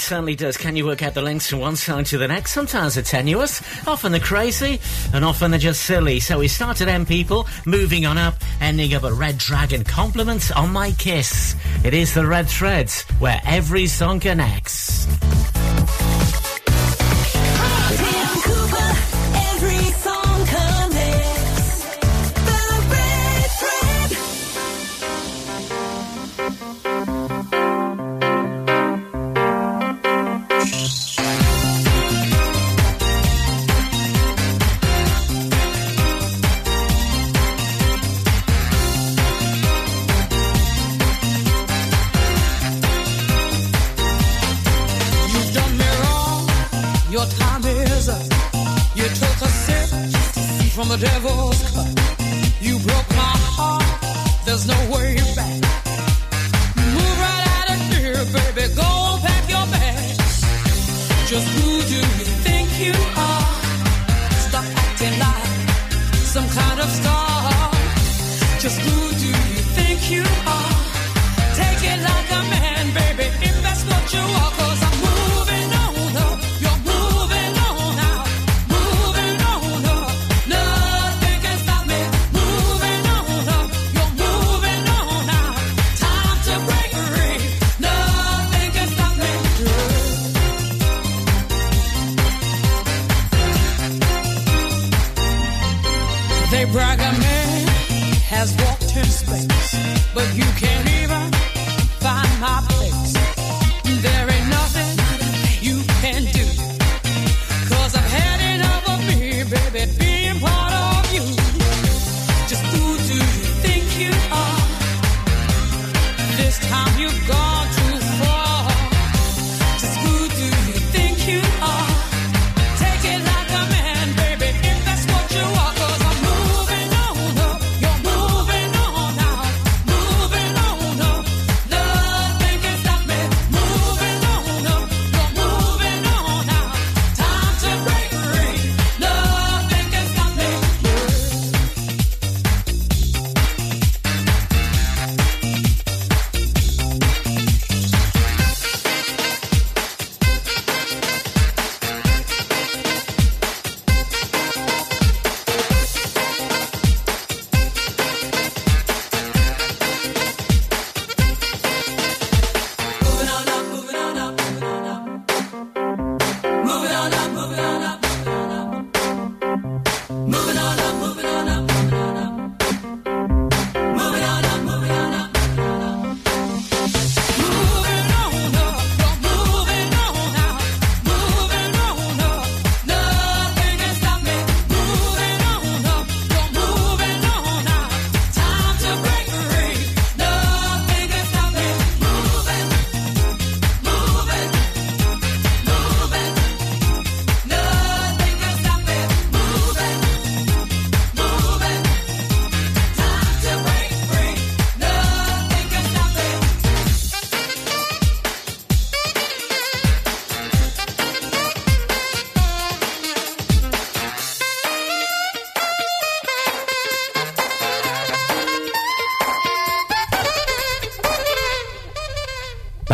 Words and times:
It 0.00 0.04
certainly 0.04 0.34
does. 0.34 0.56
Can 0.56 0.76
you 0.76 0.86
work 0.86 1.02
out 1.02 1.12
the 1.12 1.20
links 1.20 1.50
from 1.50 1.60
one 1.60 1.76
side 1.76 2.06
to 2.06 2.16
the 2.16 2.26
next? 2.26 2.52
Sometimes 2.52 2.94
they're 2.94 3.04
tenuous, 3.04 3.60
often 3.86 4.12
they're 4.12 4.20
crazy, 4.20 4.80
and 5.12 5.26
often 5.26 5.50
they're 5.50 5.60
just 5.60 5.82
silly. 5.82 6.20
So 6.20 6.38
we 6.38 6.48
start 6.48 6.80
at 6.80 6.88
M 6.88 7.04
People, 7.04 7.46
moving 7.66 8.06
on 8.06 8.16
up, 8.16 8.34
ending 8.62 8.94
up 8.94 9.02
a 9.02 9.12
Red 9.12 9.36
Dragon. 9.36 9.84
Compliments 9.84 10.50
on 10.52 10.72
my 10.72 10.92
kiss. 10.92 11.54
It 11.84 11.92
is 11.92 12.14
the 12.14 12.26
Red 12.26 12.48
Threads, 12.48 13.02
where 13.18 13.42
every 13.44 13.86
song 13.88 14.20
connects. 14.20 15.06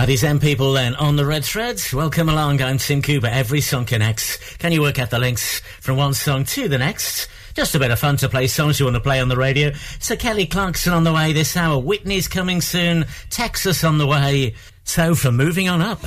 These 0.06 0.22
M 0.22 0.39
people 0.39 0.72
then 0.72 0.94
on 0.94 1.17
the 1.17 1.27
red 1.27 1.44
threads. 1.44 1.93
Welcome 1.93 2.28
along. 2.28 2.62
I'm 2.62 2.78
Tim 2.78 3.03
Cooper. 3.03 3.27
Every 3.27 3.61
song 3.61 3.87
connects. 3.87 4.56
Can 4.59 4.71
you 4.71 4.81
work 4.81 5.00
out 5.00 5.11
the 5.11 5.19
links 5.19 5.59
from 5.81 5.97
one 5.97 6.15
song 6.15 6.44
to 6.44 6.69
the 6.69 6.78
next? 6.78 7.28
Just 7.55 7.75
a 7.75 7.81
bit 7.81 7.91
of 7.91 7.99
fun 7.99 8.16
to 8.19 8.28
play 8.28 8.47
songs 8.47 8.78
you 8.78 8.87
want 8.87 8.95
to 8.95 9.00
play 9.00 9.21
on 9.21 9.27
the 9.27 9.37
radio. 9.37 9.72
So 9.99 10.15
Kelly 10.15 10.47
Clarkson 10.47 10.93
on 10.93 11.03
the 11.03 11.12
way 11.12 11.33
this 11.33 11.56
hour. 11.56 11.83
Whitney's 11.83 12.28
coming 12.28 12.61
soon. 12.61 13.06
Texas 13.31 13.83
on 13.83 13.99
the 13.99 14.06
way. 14.06 14.55
So 14.84 15.16
from 15.16 15.37
moving 15.37 15.69
on 15.69 15.83
up. 15.83 15.99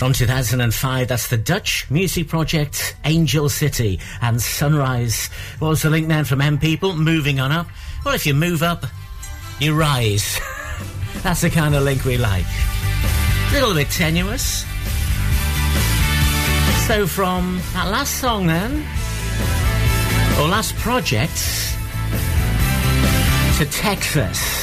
From 0.00 0.14
2005, 0.14 1.08
that's 1.08 1.28
the 1.28 1.36
Dutch 1.36 1.84
music 1.90 2.26
project 2.26 2.96
Angel 3.04 3.50
City 3.50 4.00
and 4.22 4.40
Sunrise. 4.40 5.26
What 5.58 5.68
was 5.68 5.82
the 5.82 5.90
link 5.90 6.08
then 6.08 6.24
from 6.24 6.40
M 6.40 6.58
People? 6.58 6.96
Moving 6.96 7.38
on 7.38 7.52
up. 7.52 7.66
Well, 8.02 8.14
if 8.14 8.24
you 8.24 8.32
move 8.32 8.62
up, 8.62 8.86
you 9.58 9.74
rise. 9.74 10.40
that's 11.22 11.42
the 11.42 11.50
kind 11.50 11.74
of 11.74 11.82
link 11.82 12.06
we 12.06 12.16
like. 12.16 12.46
A 13.50 13.52
little 13.52 13.74
bit 13.74 13.90
tenuous. 13.90 14.62
So 16.86 17.06
from 17.06 17.60
that 17.74 17.88
last 17.90 18.22
song 18.22 18.46
then, 18.46 18.76
or 20.40 20.48
last 20.48 20.74
project, 20.76 21.36
to 23.58 23.66
Texas. 23.70 24.59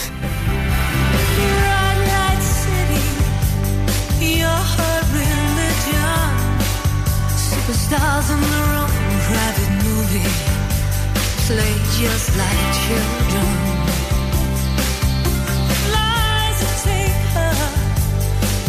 Stars 7.88 8.30
in 8.31 8.42
their 8.42 8.69
own 8.81 8.89
private 9.31 9.72
movie 9.88 10.31
play 11.48 11.74
just 11.95 12.36
like 12.36 12.62
children. 12.84 13.48
Lies 15.95 16.60
take 16.84 17.22
her 17.38 17.56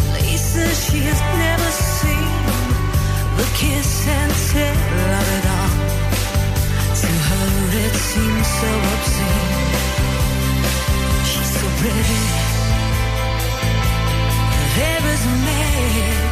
places 0.07 0.73
she 0.85 0.99
has 1.09 1.19
never 1.35 1.71
seen. 1.99 2.31
The 3.35 3.47
kiss 3.59 4.07
and 4.07 4.31
tell 4.51 5.11
of 5.19 5.27
it 5.37 5.45
all. 5.57 5.71
To 7.01 7.11
her 7.27 7.51
it 7.85 7.95
seems 8.09 8.47
so 8.59 8.71
obscene. 8.93 9.59
She's 11.29 11.51
so 11.59 11.67
pretty. 11.81 12.21
There 14.77 15.03
is 15.13 15.21
a 15.25 15.35
man. 15.43 16.28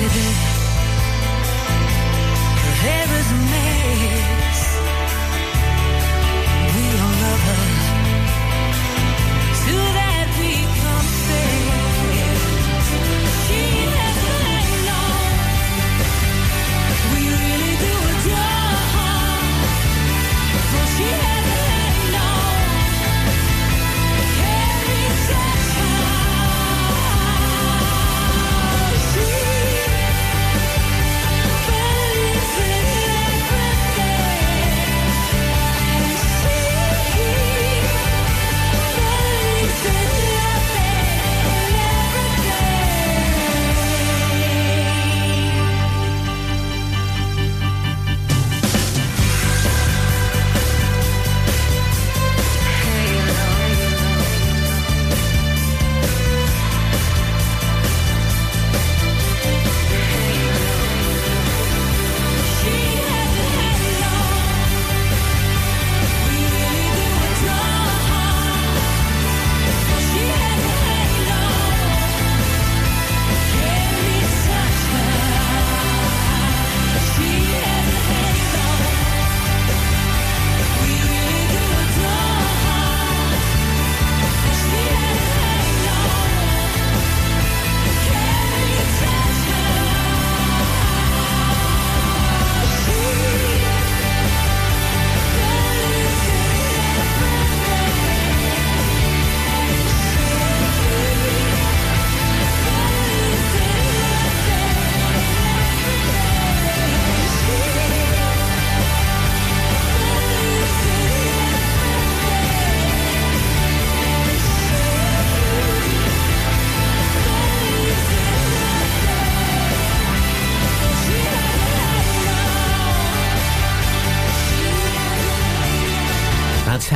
worthy. 0.00 0.20
Your 2.62 2.76
hair 2.84 3.08
is 3.20 3.30
made. 3.50 4.37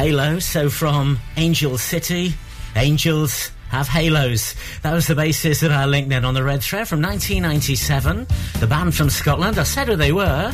Halo. 0.02 0.40
So 0.40 0.68
from 0.68 1.20
Angel 1.36 1.78
City, 1.78 2.34
Angels 2.74 3.52
have 3.68 3.86
halos. 3.86 4.56
That 4.82 4.94
was 4.94 5.06
the 5.06 5.14
basis 5.14 5.62
of 5.62 5.70
our 5.70 5.86
link 5.86 6.08
then 6.08 6.24
on 6.24 6.34
the 6.34 6.42
red 6.42 6.60
thread 6.60 6.88
from 6.88 7.00
1997. 7.00 8.26
The 8.58 8.66
band 8.66 8.96
from 8.96 9.10
Scotland. 9.10 9.60
I 9.60 9.62
said 9.62 9.86
who 9.86 9.94
they 9.94 10.10
were. 10.10 10.52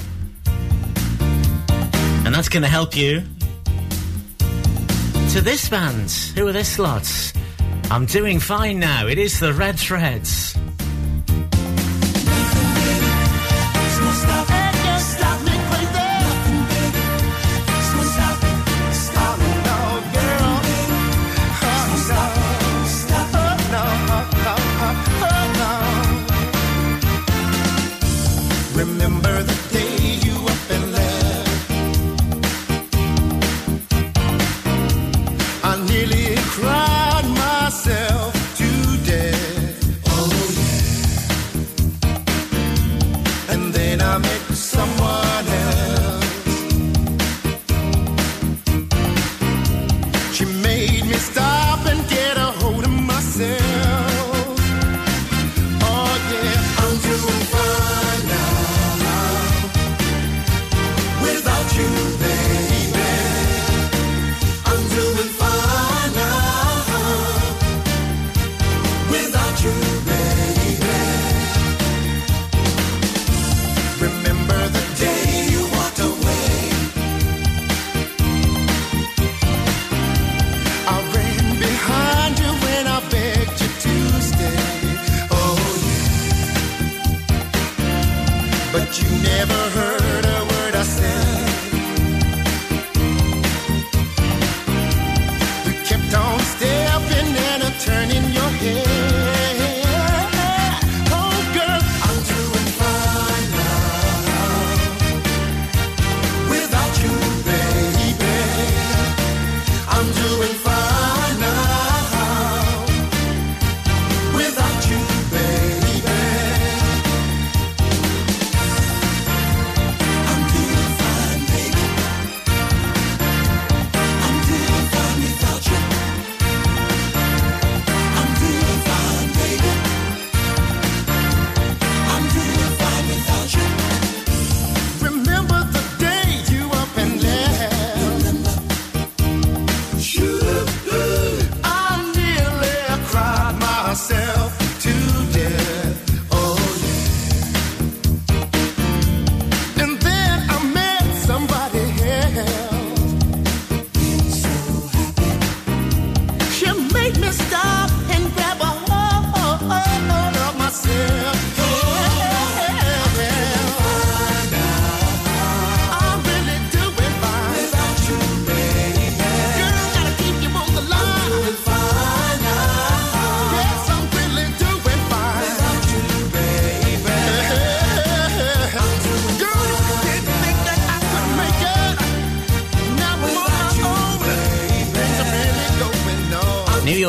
And 2.27 2.35
that's 2.35 2.51
going 2.51 2.63
to 2.63 2.69
help 2.69 2.95
you 2.95 3.23
to 5.31 5.41
this 5.41 5.67
band. 5.71 6.11
Who 6.37 6.47
are 6.49 6.53
this 6.53 6.79
lot? 6.79 7.11
I'm 7.91 8.05
doing 8.05 8.41
fine 8.41 8.79
now. 8.79 9.07
It 9.07 9.17
is 9.17 9.41
the 9.41 9.55
Red 9.55 9.79
Threads. 9.79 10.59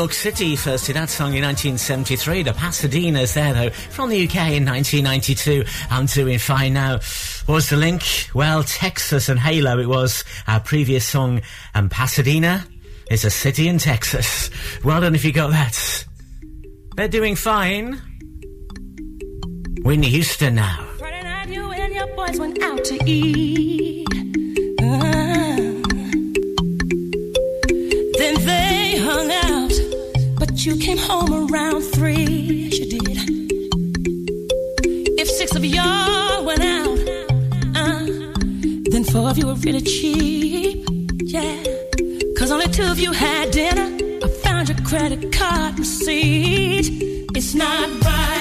York 0.00 0.14
City 0.14 0.56
first 0.56 0.86
did 0.86 0.96
that 0.96 1.10
song 1.10 1.34
in 1.34 1.44
1973. 1.44 2.44
The 2.44 2.52
Pasadena's 2.52 3.34
there 3.34 3.52
though, 3.52 3.68
from 3.68 4.08
the 4.08 4.24
UK 4.24 4.52
in 4.52 4.64
1992. 4.64 5.62
I'm 5.90 6.06
doing 6.06 6.38
fine 6.38 6.72
now. 6.72 7.00
What 7.44 7.56
was 7.56 7.68
the 7.68 7.76
link? 7.76 8.30
Well, 8.32 8.64
Texas 8.64 9.28
and 9.28 9.38
Halo 9.38 9.78
it 9.78 9.86
was. 9.86 10.24
Our 10.46 10.58
previous 10.58 11.04
song, 11.04 11.42
and 11.74 11.90
Pasadena 11.90 12.66
is 13.10 13.26
a 13.26 13.30
city 13.30 13.68
in 13.68 13.76
Texas. 13.76 14.48
Well 14.82 15.02
done 15.02 15.14
if 15.14 15.22
you 15.22 15.32
got 15.32 15.50
that. 15.50 16.06
They're 16.96 17.06
doing 17.06 17.36
fine. 17.36 18.00
Whitney 19.82 20.08
Houston 20.08 20.54
now. 20.54 20.82
Friday 20.98 21.24
night, 21.24 21.50
you 21.50 21.72
and 21.72 21.92
your 21.92 22.06
boys 22.16 22.40
went 22.40 22.62
out 22.62 22.82
to 22.84 22.98
eat. 23.04 23.79
You 30.66 30.76
came 30.76 30.98
home 30.98 31.32
around 31.32 31.80
three. 31.80 32.24
Yes, 32.24 32.78
you 32.78 32.86
did. 32.86 33.16
If 35.18 35.28
six 35.28 35.54
of 35.56 35.64
y'all 35.64 36.44
went 36.44 36.60
out, 36.60 36.98
uh, 37.76 38.06
then 38.90 39.04
four 39.04 39.30
of 39.30 39.38
you 39.38 39.46
were 39.46 39.54
really 39.54 39.80
cheap. 39.80 40.86
Yeah. 41.22 41.64
Cause 42.36 42.50
only 42.50 42.68
two 42.68 42.84
of 42.84 42.98
you 42.98 43.12
had 43.12 43.50
dinner. 43.52 43.88
I 44.22 44.28
found 44.42 44.68
your 44.68 44.78
credit 44.86 45.32
card 45.32 45.78
receipt. 45.78 46.88
It's 47.34 47.54
not 47.54 47.88
right. 48.04 48.39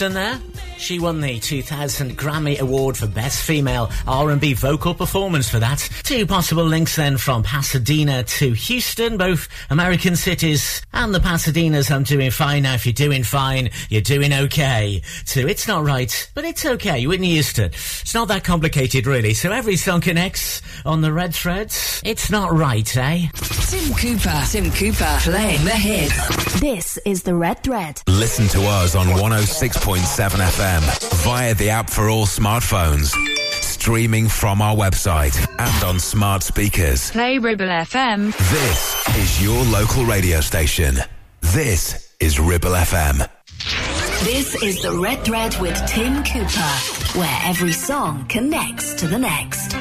Whitney 0.00 0.10
Houston 0.10 0.14
there. 0.14 0.47
She 0.78 1.00
won 1.00 1.20
the 1.20 1.40
2000 1.40 2.16
Grammy 2.16 2.60
Award 2.60 2.96
for 2.96 3.08
Best 3.08 3.42
Female 3.42 3.90
R&B 4.06 4.54
Vocal 4.54 4.94
Performance 4.94 5.50
for 5.50 5.58
that. 5.58 5.78
Two 6.04 6.24
possible 6.24 6.62
links 6.62 6.94
then 6.94 7.18
from 7.18 7.42
Pasadena 7.42 8.22
to 8.22 8.52
Houston, 8.52 9.16
both 9.16 9.48
American 9.70 10.14
cities. 10.14 10.80
And 10.92 11.12
the 11.12 11.18
Pasadenas, 11.18 11.90
I'm 11.90 12.04
doing 12.04 12.30
fine 12.30 12.62
now. 12.62 12.74
If 12.74 12.86
you're 12.86 12.92
doing 12.92 13.24
fine, 13.24 13.70
you're 13.90 14.02
doing 14.02 14.32
okay. 14.32 15.02
So 15.24 15.40
it's 15.40 15.66
not 15.66 15.84
right, 15.84 16.30
but 16.34 16.44
it's 16.44 16.64
okay. 16.64 17.04
Whitney 17.08 17.32
Houston. 17.32 17.66
It's 17.66 18.14
not 18.14 18.28
that 18.28 18.44
complicated 18.44 19.06
really. 19.06 19.34
So 19.34 19.50
every 19.50 19.76
song 19.76 20.00
connects 20.00 20.62
on 20.86 21.00
the 21.00 21.12
red 21.12 21.34
threads. 21.34 22.00
It's 22.04 22.30
not 22.30 22.52
right, 22.52 22.96
eh? 22.96 23.26
Tim 23.34 23.94
Cooper. 23.94 24.42
Tim 24.48 24.70
Cooper 24.70 25.18
playing 25.22 25.64
the 25.64 25.70
hits. 25.70 26.60
This 26.60 26.98
is 27.04 27.24
the 27.24 27.34
red 27.34 27.64
thread. 27.64 28.00
Listen 28.06 28.46
to 28.48 28.62
us 28.62 28.94
on 28.94 29.06
106.7 29.08 29.98
FM 29.98 30.67
via 30.68 31.54
the 31.54 31.70
app 31.70 31.88
for 31.88 32.10
all 32.10 32.26
smartphones. 32.26 33.14
Streaming 33.62 34.28
from 34.28 34.60
our 34.60 34.76
website 34.76 35.34
and 35.58 35.84
on 35.84 35.98
smart 35.98 36.42
speakers. 36.42 37.10
Play 37.10 37.38
Ribble 37.38 37.64
FM. 37.66 38.36
This 38.50 39.16
is 39.16 39.42
your 39.42 39.64
local 39.64 40.04
radio 40.04 40.40
station. 40.40 40.96
This 41.40 42.14
is 42.20 42.38
Ribble 42.38 42.72
FM. 42.72 43.26
This 44.24 44.62
is 44.62 44.82
the 44.82 44.92
red 44.92 45.24
thread 45.24 45.56
with 45.58 45.74
Tim 45.86 46.22
Cooper, 46.22 47.18
where 47.18 47.38
every 47.44 47.72
song 47.72 48.26
connects 48.28 48.92
to 48.94 49.06
the 49.06 49.18
next. 49.18 49.74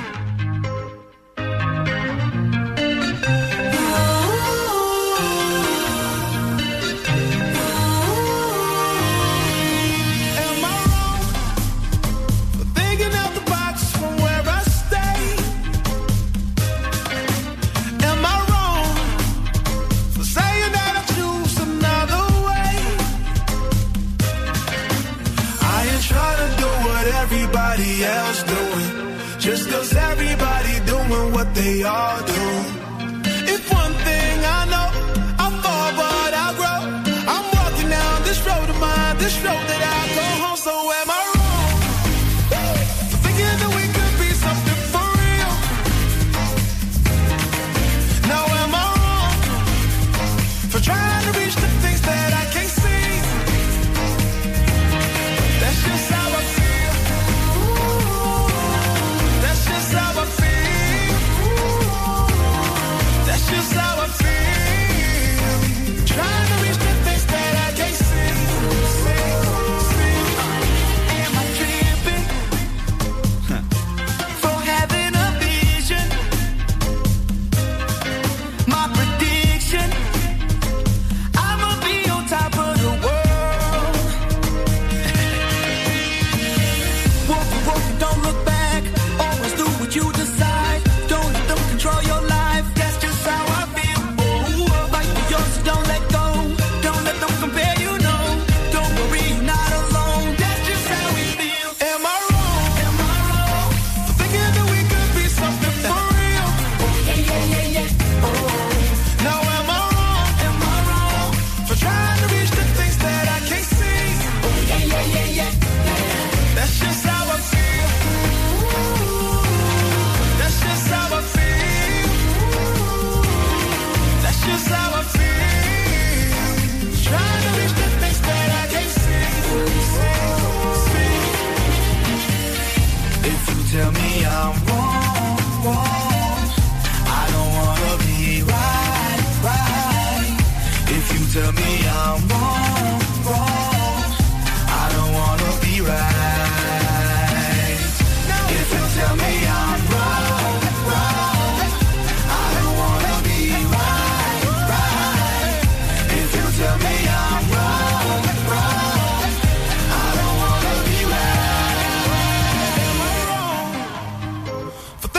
Everybody 27.77 28.03
else 28.05 28.43
doing, 28.43 29.17
just 29.39 29.69
'cause 29.69 29.95
everybody 29.95 30.79
doing 30.85 31.31
what 31.31 31.53
they 31.53 31.83
all 31.83 32.19
do. 32.25 32.76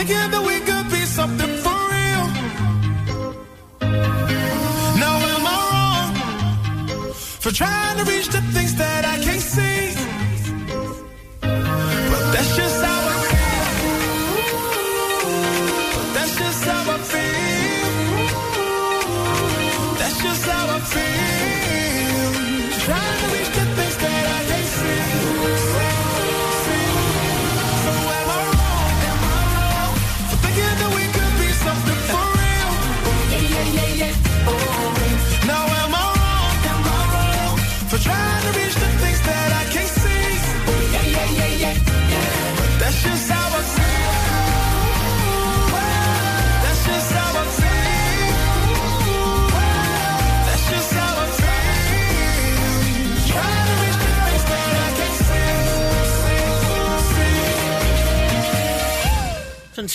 For 0.08 0.14
thinking 0.14 0.47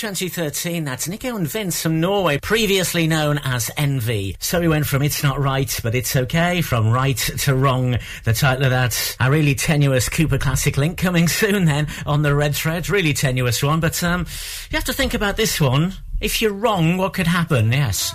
2013, 0.03 0.83
that's 0.83 1.07
Nico 1.07 1.33
and 1.37 1.47
Vinz 1.47 1.81
from 1.81 2.01
Norway, 2.01 2.37
previously 2.37 3.07
known 3.07 3.37
as 3.37 3.71
Envy. 3.77 4.35
So 4.37 4.59
we 4.59 4.67
went 4.67 4.85
from 4.85 5.01
It's 5.01 5.23
Not 5.23 5.39
Right, 5.39 5.79
but 5.81 5.95
It's 5.95 6.13
Okay, 6.13 6.61
from 6.61 6.91
Right 6.91 7.15
to 7.15 7.55
Wrong, 7.55 7.97
the 8.25 8.33
title 8.33 8.65
of 8.65 8.71
that. 8.71 9.15
A 9.21 9.31
really 9.31 9.55
tenuous 9.55 10.09
Cooper 10.09 10.37
Classic 10.37 10.75
link 10.75 10.97
coming 10.97 11.27
soon 11.29 11.63
then 11.63 11.87
on 12.05 12.21
the 12.21 12.35
red 12.35 12.53
thread. 12.53 12.89
Really 12.89 13.13
tenuous 13.13 13.63
one, 13.63 13.79
but 13.79 14.03
um, 14.03 14.25
you 14.69 14.75
have 14.75 14.83
to 14.83 14.93
think 14.93 15.13
about 15.13 15.37
this 15.37 15.61
one. 15.61 15.93
If 16.19 16.41
you're 16.41 16.51
wrong, 16.51 16.97
what 16.97 17.13
could 17.13 17.27
happen? 17.27 17.71
Yes. 17.71 18.13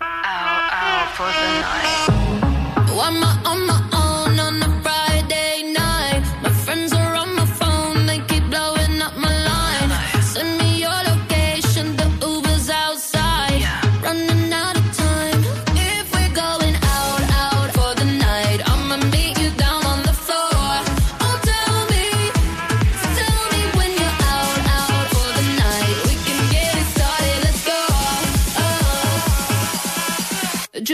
Out, 0.00 0.72
out 0.72 1.16
for 1.16 1.24
the 1.26 2.14
night. 2.14 2.19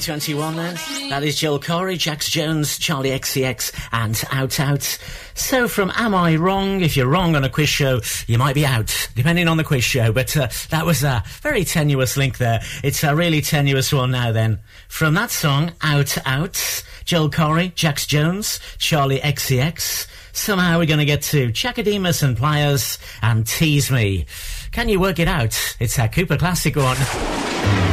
2021 0.00 0.56
then, 0.56 0.74
that 1.08 1.22
is 1.22 1.36
Joel 1.36 1.60
Corry, 1.60 1.96
Jax 1.96 2.28
Jones, 2.28 2.80
Charli 2.80 3.16
XCX, 3.16 3.72
and 3.92 4.20
Out 4.32 4.58
Out. 4.58 4.98
So 5.34 5.68
from 5.68 5.92
Am 5.94 6.14
I 6.16 6.34
Wrong? 6.34 6.80
If 6.80 6.96
you're 6.96 7.06
wrong 7.06 7.36
on 7.36 7.44
a 7.44 7.48
quiz 7.48 7.68
show, 7.68 8.00
you 8.26 8.36
might 8.36 8.56
be 8.56 8.66
out, 8.66 9.08
depending 9.14 9.46
on 9.46 9.56
the 9.56 9.62
quiz 9.62 9.84
show. 9.84 10.12
But 10.12 10.36
uh, 10.36 10.48
that 10.70 10.84
was 10.84 11.04
a 11.04 11.22
very 11.42 11.64
tenuous 11.64 12.16
link 12.16 12.38
there. 12.38 12.60
It's 12.82 13.04
a 13.04 13.14
really 13.14 13.40
tenuous 13.40 13.92
one 13.92 14.10
now 14.10 14.32
then. 14.32 14.58
From 14.88 15.14
that 15.14 15.30
song, 15.30 15.72
Out 15.80 16.18
Out, 16.26 16.84
Joel 17.04 17.30
Corry, 17.30 17.72
Jax 17.74 18.04
Jones, 18.04 18.58
Charli 18.78 19.20
XCX. 19.20 20.08
Somehow 20.32 20.78
we're 20.80 20.86
going 20.86 20.98
to 20.98 21.04
get 21.04 21.22
to 21.22 21.52
Chaka 21.52 21.84
Demus 21.84 22.22
and 22.22 22.36
Pliers 22.36 22.98
and 23.22 23.46
Tease 23.46 23.92
Me. 23.92 24.26
Can 24.72 24.88
you 24.88 24.98
work 24.98 25.20
it 25.20 25.28
out? 25.28 25.76
It's 25.78 25.98
a 26.00 26.08
Cooper 26.08 26.36
Classic 26.36 26.74
one. 26.74 27.83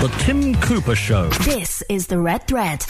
The 0.00 0.08
Tim 0.18 0.54
Cooper 0.60 0.94
Show. 0.94 1.28
This 1.42 1.82
is 1.88 2.06
the 2.06 2.20
Red 2.20 2.46
Thread. 2.46 2.84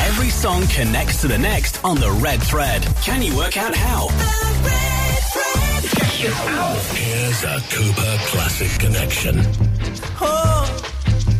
Every 0.00 0.30
song 0.30 0.66
connects 0.66 1.20
to 1.20 1.28
the 1.28 1.38
next 1.38 1.82
on 1.84 1.94
the 1.96 2.10
red 2.20 2.42
thread. 2.42 2.82
Can 3.02 3.22
you 3.22 3.36
work 3.36 3.56
out 3.56 3.72
how? 3.72 4.08
Here's 6.96 7.44
a 7.44 7.60
Cooper 7.70 8.16
Classic 8.26 8.80
connection. 8.80 9.42
Oh, 10.20 10.66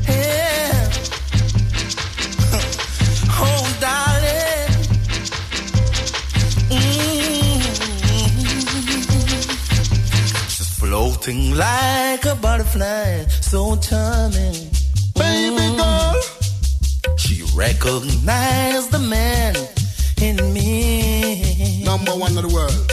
yeah. 0.09 0.91
Oh, 3.45 3.77
darling. 3.81 4.71
Mm. 6.71 7.12
Floating 10.93 11.57
like 11.57 12.23
a 12.27 12.35
butterfly, 12.35 13.25
so 13.41 13.77
charming. 13.77 14.59
Baby 15.15 15.67
girl. 15.75 16.21
She 17.17 17.43
recognized 17.55 18.91
the 18.93 18.99
man 18.99 19.57
in 20.21 20.37
me. 20.53 21.83
Number 21.83 22.13
one 22.13 22.37
in 22.37 22.43
the 22.47 22.53
world. 22.53 22.85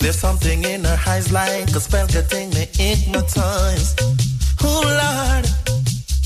There's 0.00 0.18
something 0.18 0.64
in 0.64 0.82
her 0.82 0.98
eyes 1.06 1.30
like 1.30 1.68
a 1.70 1.80
spell 1.86 2.08
getting 2.08 2.50
me 2.50 2.66
hypnotized. 2.74 4.00
Oh 4.64 4.82
Lord, 5.02 5.46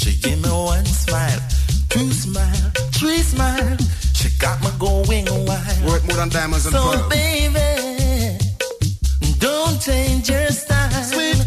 she 0.00 0.16
give 0.22 0.40
me 0.42 0.48
one 0.48 0.86
smile, 0.86 1.40
two 1.90 2.10
smile, 2.12 2.70
three 2.96 3.18
smile. 3.18 3.76
She 4.14 4.30
got 4.38 4.58
me 4.62 4.70
going 4.78 5.26
wild. 5.44 5.84
Worth 5.84 6.06
more 6.08 6.16
than 6.16 6.30
diamonds 6.30 6.64
and 6.64 6.74
So 6.74 6.92
pearls. 6.92 7.08
baby, 7.10 7.91
your 10.28 10.48
style. 10.48 11.02
Sweet 11.02 11.41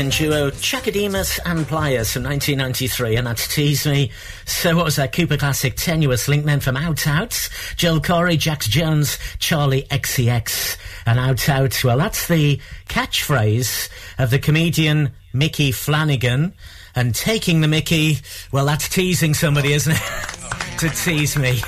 Jamaican 0.00 0.18
duo 0.18 0.50
Chaka 0.50 0.90
Demus 0.92 1.38
and 1.44 1.66
Pliers 1.66 2.14
from 2.14 2.22
1993, 2.22 3.16
and 3.16 3.26
that's 3.26 3.54
Tease 3.54 3.86
Me. 3.86 4.10
So 4.46 4.74
what 4.74 4.86
was 4.86 4.96
that 4.96 5.12
Cooper 5.12 5.36
Classic 5.36 5.76
tenuous 5.76 6.26
link 6.26 6.46
then 6.46 6.60
from 6.60 6.78
Out 6.78 7.06
Out? 7.06 7.50
Joel 7.76 8.00
Corry, 8.00 8.38
Jax 8.38 8.66
Jones, 8.66 9.18
Charli 9.38 9.86
XCX, 9.88 10.78
and 11.04 11.18
Out 11.18 11.50
Out. 11.50 11.84
Well, 11.84 11.98
that's 11.98 12.28
the 12.28 12.58
catchphrase 12.88 13.90
of 14.18 14.30
the 14.30 14.38
comedian 14.38 15.10
Micky 15.34 15.70
Flanagan. 15.70 16.54
And 16.94 17.14
taking 17.14 17.60
the 17.60 17.68
Mickey, 17.68 18.20
well, 18.52 18.64
that's 18.64 18.88
teasing 18.88 19.34
somebody, 19.34 19.74
isn't 19.74 19.92
it? 19.92 19.98
to 20.78 20.88
tease 20.88 21.36
me. 21.36 21.60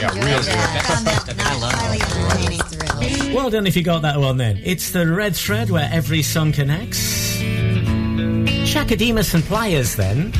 Yeah, 0.00 0.10
real 0.14 0.42
good. 0.42 0.56
Well 3.34 3.50
done 3.50 3.66
if 3.66 3.76
you 3.76 3.82
got 3.82 4.02
that 4.02 4.18
one 4.18 4.36
then. 4.36 4.60
It's 4.64 4.90
the 4.90 5.06
red 5.06 5.36
thread 5.36 5.70
where 5.70 5.88
every 5.92 6.22
song 6.22 6.52
connects. 6.52 7.38
Chaka 8.70 8.96
Demus 8.96 9.34
and 9.34 9.44
Pliers 9.44 9.94
then. 9.96 10.32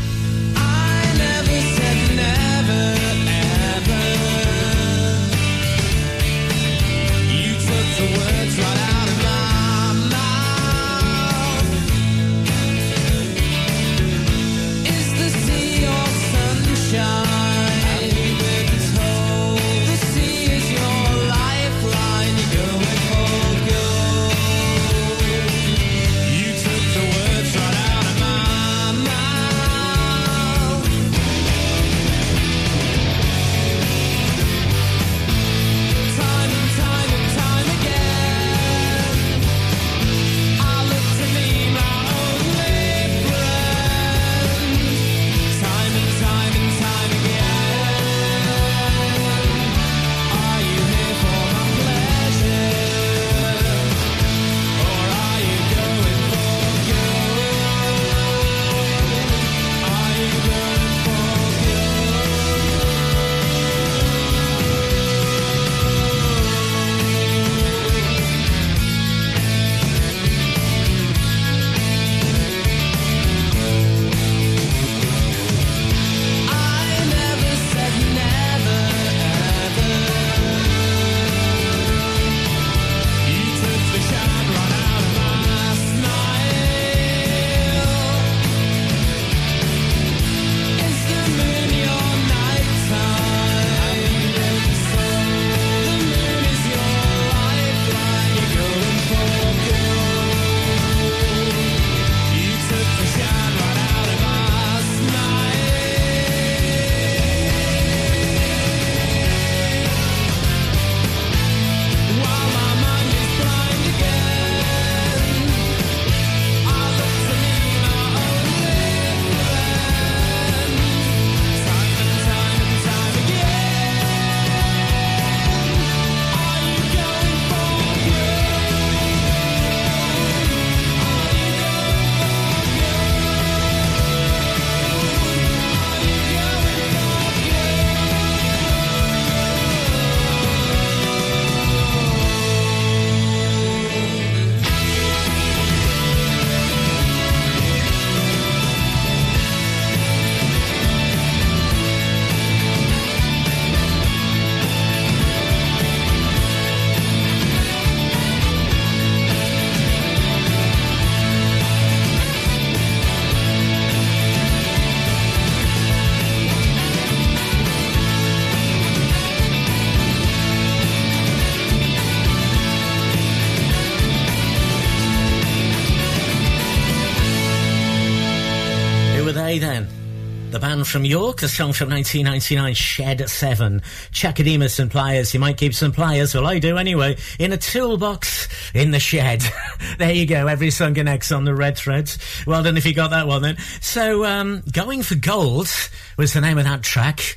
From 180.87 181.05
York, 181.05 181.42
a 181.42 181.49
song 181.49 181.72
from 181.72 181.90
1999, 181.90 182.75
Shed 182.75 183.29
7. 183.29 183.83
Chaka 184.12 184.44
Demus 184.44 184.79
and 184.79 184.90
Pliers. 184.90 185.35
You 185.35 185.40
might 185.40 185.57
keep 185.57 185.75
some 185.75 185.90
pliers, 185.90 186.33
well 186.33 186.46
I 186.46 186.61
do 186.61 186.79
anyway, 186.79 187.16
in 187.40 187.53
a 187.53 187.57
toolbox 187.57 188.49
in 188.72 188.92
the 188.92 189.01
shed. 189.01 189.42
there 189.99 190.12
you 190.12 190.27
go, 190.27 190.46
every 190.46 190.70
song 190.70 190.94
connects 190.94 191.33
on 191.33 191.44
the 191.44 191.55
red 191.55 191.77
threads. 191.77 192.18
Well 192.46 192.62
done 192.62 192.77
if 192.77 192.87
you 192.87 192.94
got 192.94 193.11
that 193.11 193.27
one 193.27 193.42
then. 193.42 193.59
So, 193.81 194.25
um, 194.25 194.62
Going 194.72 195.03
for 195.03 195.16
Gold 195.16 195.68
was 196.16 196.33
the 196.33 196.40
name 196.40 196.57
of 196.57 196.64
that 196.64 196.83
track. 196.83 197.37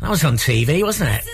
That 0.00 0.10
was 0.10 0.24
on 0.24 0.36
TV, 0.36 0.82
wasn't 0.82 1.10
it? 1.10 1.24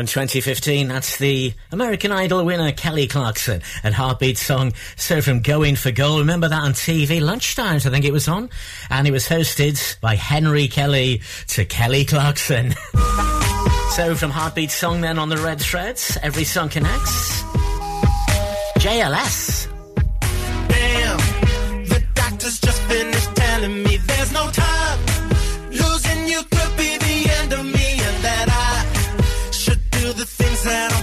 From 0.00 0.06
2015, 0.06 0.88
that's 0.88 1.18
the 1.18 1.52
American 1.72 2.10
Idol 2.10 2.42
winner 2.46 2.72
Kelly 2.72 3.06
Clarkson 3.06 3.60
and 3.82 3.94
Heartbeat 3.94 4.38
song 4.38 4.72
So 4.96 5.20
From 5.20 5.42
Going 5.42 5.76
for 5.76 5.90
Gold. 5.90 6.20
Remember 6.20 6.48
that 6.48 6.62
on 6.62 6.72
TV, 6.72 7.20
lunchtimes 7.20 7.84
I 7.84 7.90
think 7.90 8.06
it 8.06 8.10
was 8.10 8.26
on, 8.26 8.48
and 8.88 9.06
it 9.06 9.10
was 9.10 9.28
hosted 9.28 10.00
by 10.00 10.14
Henry 10.14 10.68
Kelly 10.68 11.20
to 11.48 11.66
Kelly 11.66 12.06
Clarkson. 12.06 12.70
so 13.90 14.14
from 14.14 14.30
Heartbeat 14.30 14.70
song 14.70 15.02
then 15.02 15.18
on 15.18 15.28
the 15.28 15.36
Red 15.36 15.60
Threads, 15.60 16.16
every 16.22 16.44
song 16.44 16.70
connects. 16.70 17.42
JLS. 18.80 19.68
Damn, 20.68 21.84
the 21.84 22.02
doctor's 22.14 22.58
just 22.58 22.80
finished 22.84 23.36
telling 23.36 23.82
me 23.82 23.98
there's 23.98 24.32
no 24.32 24.50
time. 24.50 24.69
said. 30.62 30.99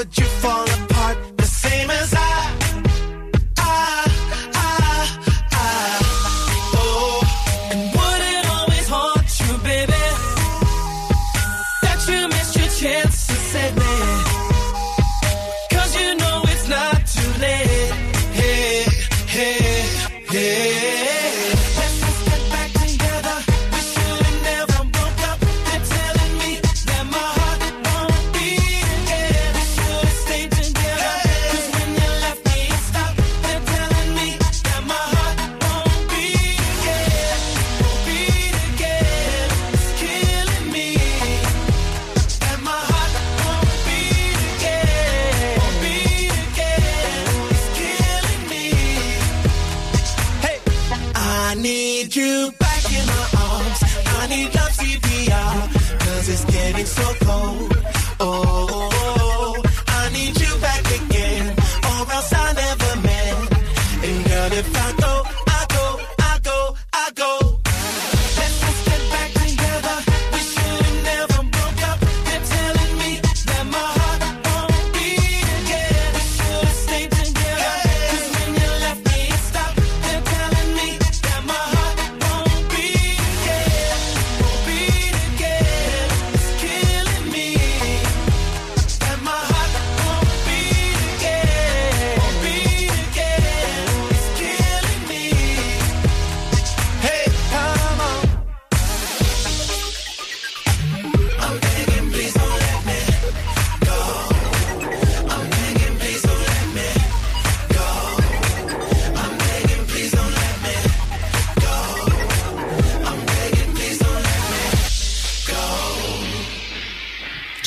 would 0.00 0.16
you 0.16 0.24
fall 0.24 0.89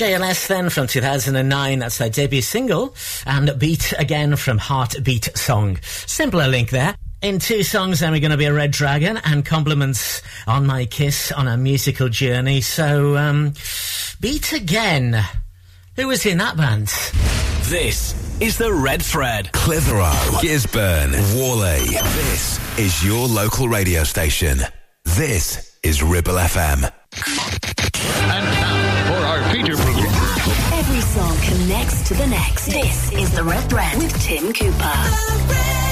JLS 0.03 0.47
then 0.47 0.69
from 0.69 0.85
2009, 0.85 1.79
that's 1.79 1.97
their 1.97 2.09
debut 2.09 2.41
single, 2.41 2.93
and 3.25 3.57
Beat 3.57 3.93
again 3.97 4.35
from 4.35 4.57
Heartbeat 4.57 5.29
Song. 5.37 5.79
Simpler 5.81 6.49
link 6.49 6.71
there. 6.71 6.93
In 7.21 7.39
two 7.39 7.63
songs, 7.63 8.01
then 8.01 8.11
we're 8.11 8.19
going 8.19 8.31
to 8.31 8.37
be 8.37 8.43
a 8.43 8.53
Red 8.53 8.71
Dragon 8.71 9.15
and 9.23 9.45
compliments 9.45 10.21
on 10.45 10.65
my 10.65 10.87
kiss 10.87 11.31
on 11.31 11.47
a 11.47 11.55
musical 11.55 12.09
journey. 12.09 12.59
So, 12.59 13.15
um, 13.15 13.53
Beat 14.19 14.51
again. 14.51 15.23
Who 15.95 16.09
was 16.09 16.25
in 16.25 16.37
that 16.39 16.57
band? 16.57 16.87
This 17.69 18.13
is 18.41 18.57
the 18.57 18.73
Red 18.73 19.01
Thread. 19.01 19.53
Clitheroe, 19.53 20.11
Gisburn, 20.41 21.13
Whalley. 21.33 21.85
This 22.17 22.77
is 22.77 23.05
your 23.05 23.25
local 23.29 23.69
radio 23.69 24.03
station. 24.03 24.57
This 25.05 25.79
is 25.81 26.03
Ribble 26.03 26.33
FM. 26.33 26.91
And 28.25 28.45
now 28.45 28.82
song 31.13 31.37
connects 31.41 32.01
to 32.01 32.15
the 32.15 32.25
next. 32.25 32.65
This 32.65 33.11
is 33.11 33.31
The 33.31 33.43
Red 33.43 33.69
Brand 33.69 34.01
with 34.01 34.19
Tim 34.19 34.51
Cooper. 34.51 35.82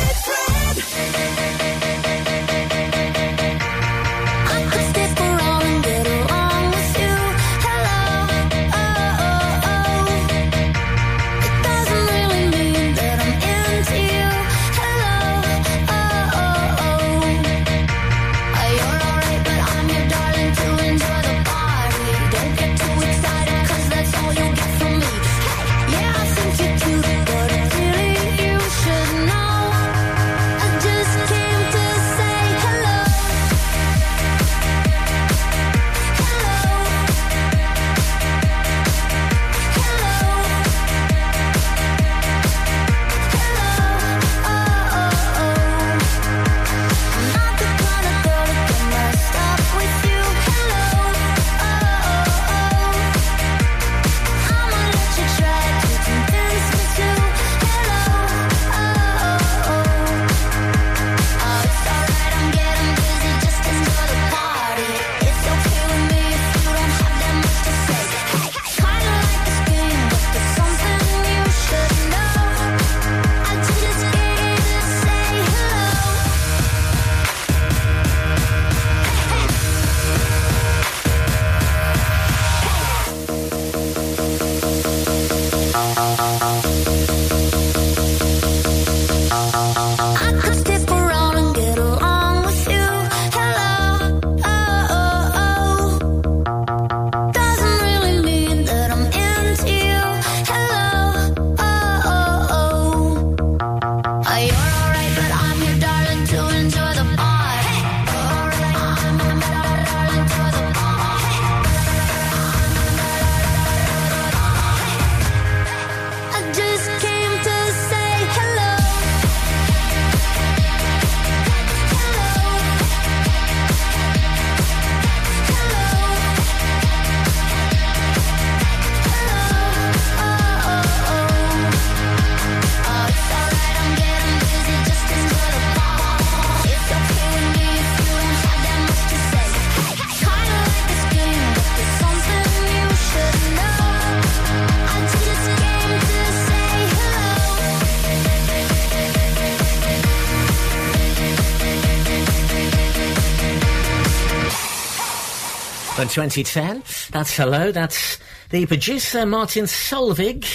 2010, 156.12 156.84
that's 157.12 157.36
Hello, 157.38 157.72
that's 157.72 158.18
the 158.50 158.66
producer 158.66 159.26
Martin 159.26 159.64
Solveig, 159.64 160.46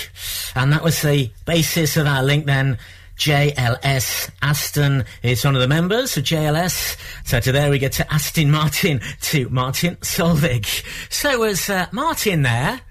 and 0.55 0.71
that 0.73 0.85
was 0.85 1.01
the 1.01 1.31
basis 1.47 1.97
of 1.97 2.07
our 2.07 2.23
link 2.23 2.45
then. 2.47 2.79
JLS 3.17 4.31
Aston 4.43 5.07
is 5.23 5.43
one 5.43 5.55
of 5.55 5.63
the 5.63 5.69
members 5.69 6.15
of 6.19 6.25
JLS. 6.25 6.99
So 7.25 7.41
to 7.41 7.51
there 7.51 7.71
we 7.71 7.79
get 7.79 7.93
to 7.93 8.13
Aston 8.13 8.51
Martin 8.51 9.01
to 9.23 9.49
Martin 9.49 9.97
Solveig. 9.97 10.85
So 11.11 11.39
was 11.39 11.71
uh, 11.71 11.87
Martin 11.91 12.43
there, 12.43 12.83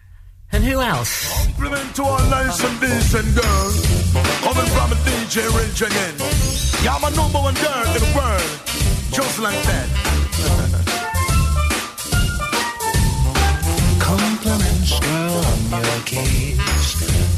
and 0.51 0.63
who 0.63 0.81
else? 0.81 1.45
Compliment 1.45 1.95
to 1.97 2.01
nice 2.01 2.63
and 2.63 2.79
decent. 2.81 3.35
Coming 4.41 4.65
from 4.73 4.91
a 4.91 4.95
DJ 5.05 5.85
again. 5.85 7.15
Number 7.15 7.39
one 7.39 7.53
girl 7.53 7.85
in 7.85 8.01
the 8.01 8.13
world. 8.17 8.41
Just 9.11 9.39
like 9.39 9.61
that. 9.63 10.81
Compliments, 14.85 14.99
girl, 14.99 15.45
on 15.45 15.61
your. 15.71 16.57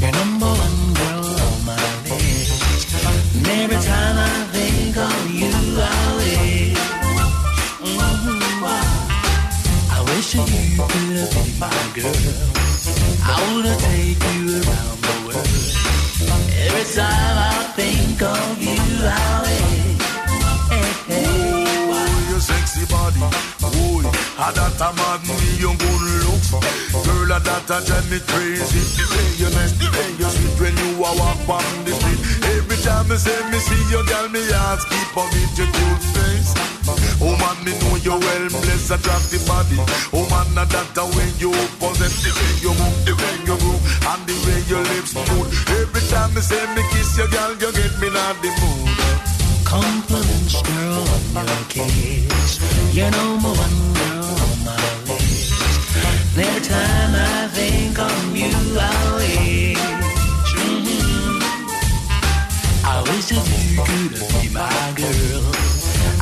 You're 0.00 0.12
number 0.12 0.46
one 0.46 0.94
girl 0.94 1.24
on 1.24 1.64
my 1.64 1.80
list. 2.04 2.92
And 3.36 3.46
every 3.46 3.76
time 3.76 4.16
I 4.18 4.44
think 4.52 4.96
of 4.96 5.30
you, 5.32 5.48
I 5.80 6.16
wish. 6.16 6.76
I 9.90 10.00
wish 10.08 10.32
that 10.32 10.48
you 10.48 10.76
could 10.76 11.58
my 11.58 11.72
girl. 11.96 12.16
I 13.24 13.36
take 13.80 14.24
you 14.36 14.60
around 14.60 15.00
the 15.08 15.16
world. 15.26 15.48
Every 16.52 16.86
time 16.94 17.36
I 17.38 17.72
think 17.76 18.20
of 18.20 18.60
you, 18.60 18.76
I 18.76 19.40
wish. 19.44 20.04
Oh, 21.10 22.26
your 22.30 22.40
sexy 22.40 22.84
body. 22.92 23.20
A 23.62 23.68
good. 25.78 26.27
Girl, 26.48 27.28
that 27.28 27.68
a 27.68 27.76
drive 27.84 28.08
me 28.08 28.20
crazy. 28.24 28.80
The 28.96 29.04
way 29.04 29.28
you 29.36 29.48
nice, 29.52 29.76
the 29.76 29.84
way 29.92 30.08
you 30.16 30.28
sweet 30.32 30.56
when 30.56 30.74
you 30.80 30.96
a 30.96 31.10
walk 31.20 31.44
on 31.44 31.84
the 31.84 31.92
street. 31.92 32.20
Every 32.56 32.78
time 32.80 33.04
me 33.12 33.20
say 33.20 33.36
me 33.52 33.60
see 33.60 33.76
you, 33.92 34.00
girl, 34.08 34.32
me 34.32 34.40
heart 34.56 34.80
keep 34.88 35.12
on 35.12 35.28
beat 35.28 35.52
your 35.60 35.68
cute 35.68 36.04
face. 36.16 36.56
Oh 37.20 37.36
man, 37.36 37.58
me 37.68 37.76
know 37.84 38.00
you 38.00 38.16
well 38.16 38.48
blessed, 38.48 38.96
attractive 38.96 39.44
body. 39.44 39.76
Oh 40.16 40.24
man, 40.32 40.56
ah, 40.56 40.64
that 40.72 40.96
a 40.96 41.04
way 41.12 41.28
you 41.36 41.52
possess, 41.76 42.16
the 42.24 42.32
way 42.32 42.52
you 42.64 42.72
move, 42.72 42.96
the 43.04 43.12
way 43.12 43.34
you 43.44 43.56
move, 43.60 43.82
and 44.08 44.22
the 44.24 44.36
way 44.48 44.60
your 44.72 44.84
lips 44.96 45.12
move. 45.12 45.52
Every 45.68 46.00
time 46.08 46.32
me 46.32 46.40
say 46.40 46.64
me 46.72 46.80
kiss 46.96 47.12
you, 47.20 47.28
girl, 47.28 47.52
you 47.60 47.70
get 47.76 47.92
me 48.00 48.08
not 48.08 48.40
the 48.40 48.48
mood. 48.56 48.96
Compliments, 49.68 50.64
girl, 50.64 51.04
on 51.36 51.44
your 51.44 51.64
kiss. 51.68 52.56
You're 52.96 53.12
number 53.12 53.52
one 53.52 53.92
girl 53.92 54.28
my. 54.30 54.37
Every 56.40 56.62
time 56.68 57.14
I 57.16 57.48
think 57.48 57.98
of 57.98 58.36
you, 58.36 58.52
I 58.78 59.14
wish. 59.16 59.78
mhm. 60.54 61.42
I 62.84 63.02
wish 63.08 63.26
that 63.30 63.46
you 63.50 63.82
could 63.88 64.12
be 64.42 64.48
my 64.54 64.92
girl. 65.00 65.44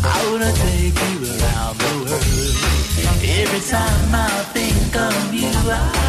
I 0.02 0.18
wanna 0.30 0.52
take 0.64 0.98
you 1.10 1.18
around 1.32 1.76
the 1.82 1.92
world. 2.04 2.56
Every 3.40 3.60
time 3.60 4.14
I 4.14 4.30
think 4.54 4.96
of 4.96 5.34
you, 5.34 5.52
I 5.70 6.05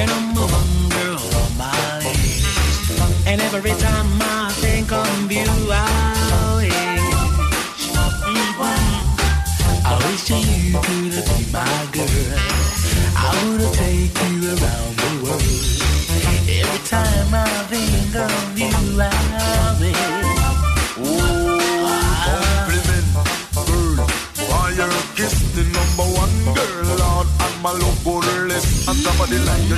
kiss. 0.00 0.08
You're 0.08 0.20
number 0.20 0.40
one 0.40 0.88
girl 0.88 1.20
on 1.42 1.56
my 1.56 1.98
list. 1.98 3.26
And 3.26 3.40
every 3.40 3.70
time 3.72 4.08
I 4.20 4.52
think 4.52 4.92
of 4.92 5.32
you, 5.32 5.46
I 5.70 6.56
wish. 6.56 6.90
I 9.82 9.96
wish 10.06 10.30
you 10.30 10.78
could 10.80 11.29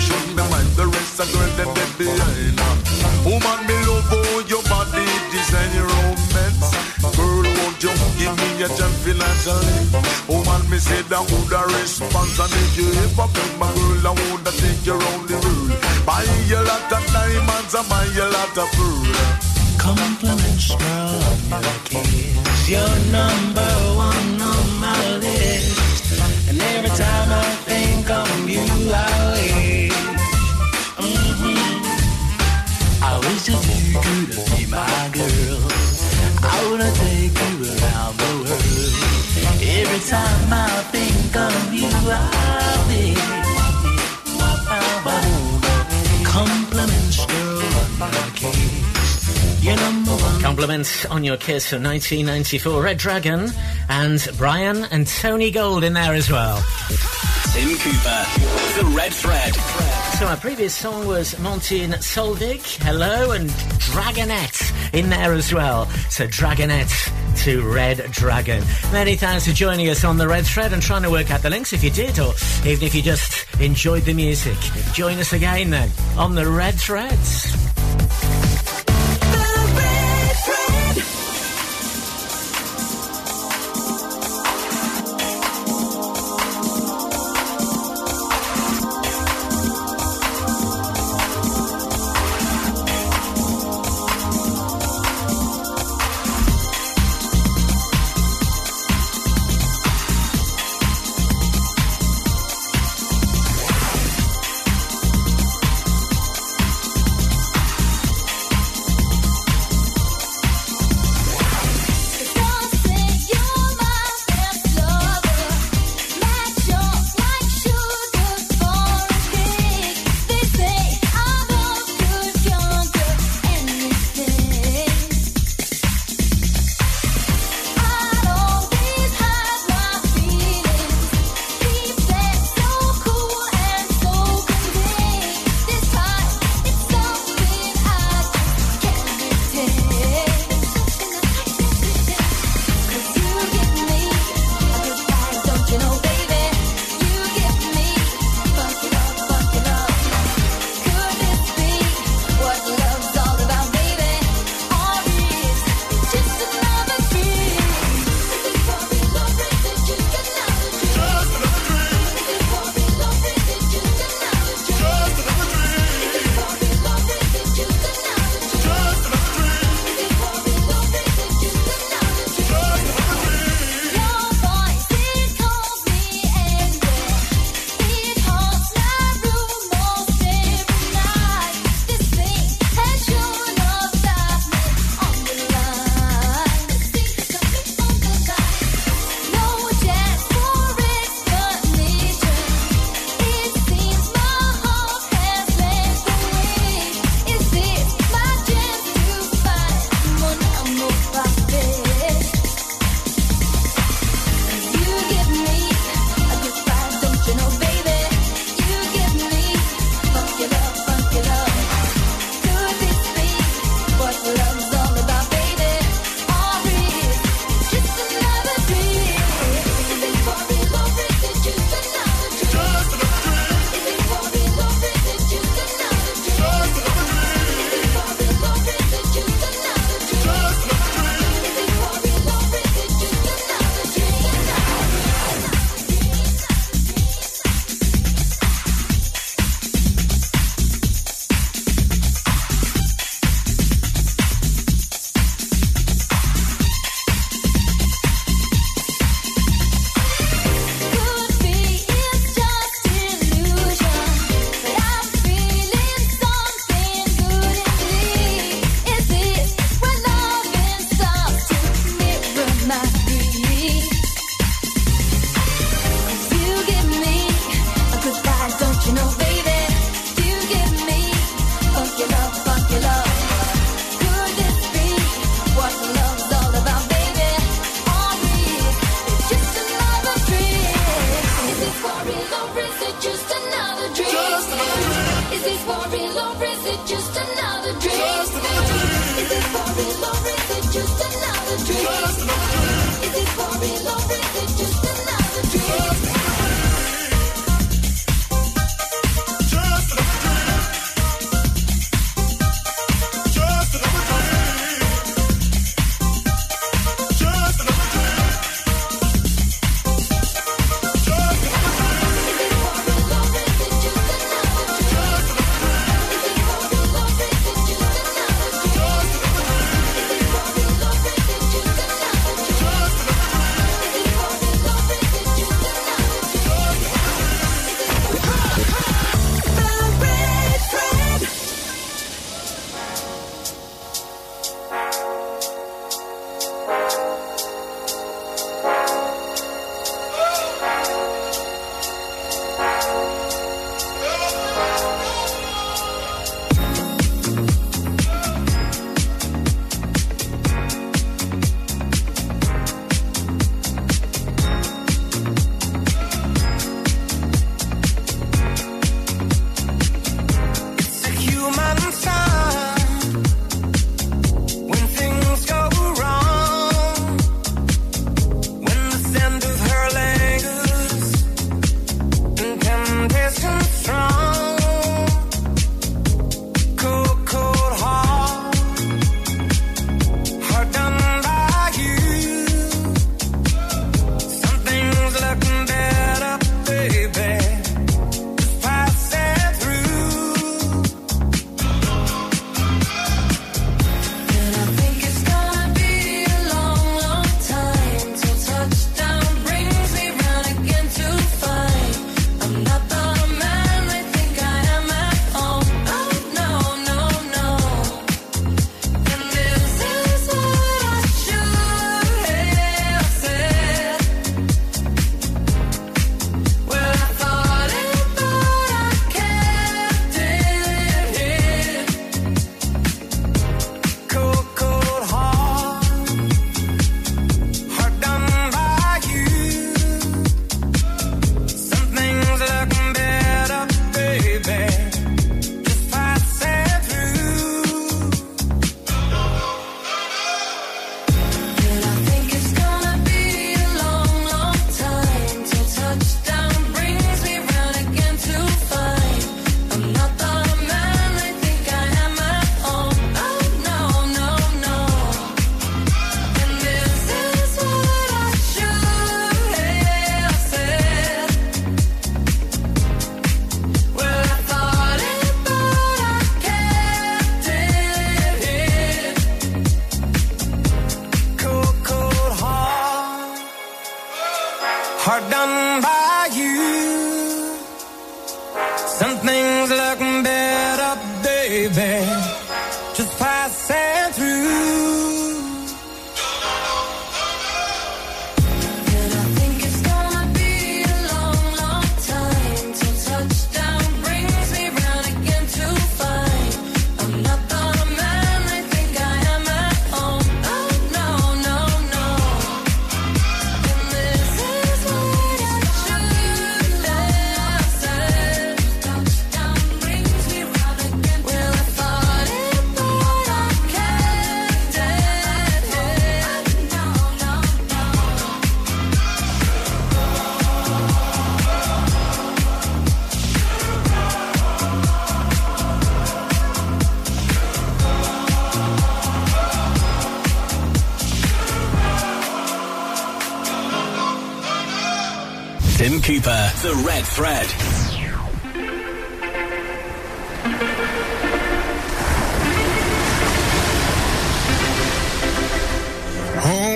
should 0.03 0.27
be 0.37 0.43
mind 0.51 0.71
the 0.75 0.87
rest 0.87 1.21
of 1.23 1.29
girl 1.33 1.51
them 1.59 1.71
dead 1.77 1.93
behind. 1.99 2.57
Woman, 3.23 3.61
me 3.69 3.77
love 3.87 4.07
how 4.11 4.43
your 4.51 4.65
body 4.67 5.07
design 5.31 5.71
your 5.79 5.87
romance. 5.87 6.71
Girl, 7.15 7.47
won't 7.59 7.79
you 7.83 7.95
give 8.19 8.35
me 8.35 8.49
a 8.67 8.69
chance 8.69 8.99
financially? 9.05 9.79
Woman, 10.27 10.63
me 10.71 10.79
say 10.79 11.03
that 11.07 11.23
would 11.23 11.53
a 11.55 11.63
response, 11.79 12.39
and 12.43 12.55
if 12.63 12.77
you 12.79 12.89
ever 13.05 13.29
beg 13.31 13.53
my 13.63 13.71
girl, 13.71 14.07
I 14.07 14.13
would 14.19 14.47
take 14.59 14.83
you 14.87 14.97
round 14.99 15.25
the 15.31 15.39
world. 15.39 15.71
Buy 16.07 16.27
you 16.51 16.59
a 16.59 16.67
lot 16.67 16.91
of 16.91 17.05
diamonds, 17.15 17.75
and 17.79 17.87
buy 17.89 18.05
you 18.17 18.27
a 18.27 18.35
lot 18.35 18.55
of 18.59 18.69
pearl. 18.75 19.53
Compliments, 19.79 20.71
on 21.51 21.63
your 21.63 21.79
kiss. 21.87 22.69
You're 22.69 22.99
number 23.11 23.82
Compliments, 46.25 47.21
on 47.21 48.13
your 48.13 48.31
kiss. 48.35 49.63
You're 49.63 49.77
number 49.77 50.11
one. 50.11 50.43
Compliments 50.43 51.07
on 51.07 51.23
your 51.23 51.37
kiss 51.37 51.69
from 51.71 51.85
1994, 51.85 52.83
Red 52.83 52.99
Dragon, 52.99 53.53
and 53.89 54.29
Brian 54.37 54.85
and 54.91 55.07
Tony 55.07 55.53
Gold 55.53 55.85
in 55.85 55.93
there 55.93 56.15
as 56.15 56.29
well. 56.29 56.57
Tim 57.53 57.69
Cooper, 57.79 58.27
The 58.79 58.85
Red 58.97 59.13
Thread. 59.13 59.55
So 60.19 60.27
our 60.27 60.37
previous 60.37 60.75
song 60.75 61.07
was 61.07 61.39
Martin 61.39 61.93
Solveig, 61.93 62.83
Hello, 62.83 63.31
and 63.31 63.49
Dragonette 63.79 64.93
in 64.93 65.09
there 65.09 65.35
as 65.35 65.55
well. 65.55 65.87
So 66.11 66.27
Dragonette 66.27 67.13
to 67.43 67.61
Red 67.63 67.99
Dragon. 68.13 68.63
Many 68.93 69.17
thanks 69.17 69.49
for 69.49 69.53
joining 69.53 69.89
us 69.89 70.05
on 70.05 70.17
the 70.17 70.29
Red 70.29 70.47
Thread 70.47 70.73
and 70.73 70.81
trying 70.81 71.03
to 71.03 71.11
work 71.11 71.33
out 71.33 71.43
the 71.43 71.51
links 71.51 71.73
if 71.73 71.83
you 71.83 71.91
did, 71.91 72.21
or 72.21 72.35
even 72.65 72.87
if 72.87 72.95
you 72.95 73.03
just 73.03 73.53
enjoyed 73.61 74.05
the 74.05 74.15
music. 74.15 74.57
Join 74.95 75.19
us 75.19 75.33
again 75.33 75.71
then 75.71 75.91
on 76.17 76.37
the 76.37 76.49
Red 76.49 76.75
Threads. 76.75 77.72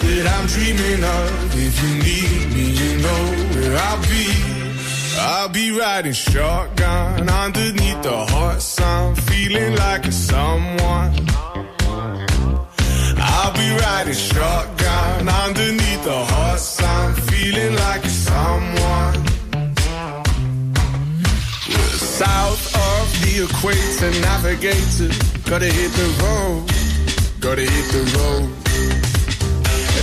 that 0.00 0.26
I'm 0.34 0.46
dreaming 0.46 1.02
of. 1.04 1.54
If 1.54 1.74
you 1.82 1.92
need 2.08 2.54
me, 2.54 2.64
you 2.80 3.02
know 3.02 3.22
where 3.52 3.76
I'll 3.76 4.02
be. 4.02 4.56
I'll 5.18 5.48
be 5.48 5.70
riding 5.70 6.12
shotgun 6.12 7.28
underneath 7.28 8.02
the 8.02 8.26
hot 8.32 8.60
sun, 8.60 9.14
feeling 9.14 9.74
like 9.76 10.06
a 10.06 10.12
someone. 10.12 11.12
I'll 13.18 13.52
be 13.54 13.68
riding 13.82 14.14
shotgun 14.14 15.28
underneath 15.28 16.04
the 16.04 16.24
hot 16.32 16.58
sun, 16.58 17.14
feeling 17.14 17.74
like 17.76 18.04
a 18.04 18.08
someone. 18.08 19.26
South 22.20 22.64
of 22.88 23.06
the 23.22 23.44
equator, 23.44 24.10
navigator, 24.20 25.10
gotta 25.48 25.66
hit 25.66 25.92
the 25.92 26.08
road, 26.22 26.64
gotta 27.40 27.62
hit 27.62 27.92
the 27.92 28.18
road. 28.18 28.65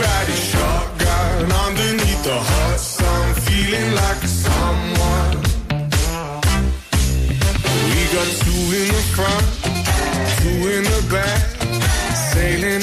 Riding 0.00 0.42
shotgun 0.50 1.52
underneath 1.52 2.22
the 2.24 2.38
hot 2.50 2.80
sun, 2.80 3.34
feeling 3.44 3.94
like 3.94 4.22
someone. 4.24 5.36
We 7.92 8.00
got 8.16 8.28
two 8.40 8.62
in 8.80 8.88
the 8.96 9.04
front, 9.12 9.46
two 10.40 10.60
in 10.76 10.84
the 10.84 11.02
back, 11.10 11.42
sailing 12.32 12.82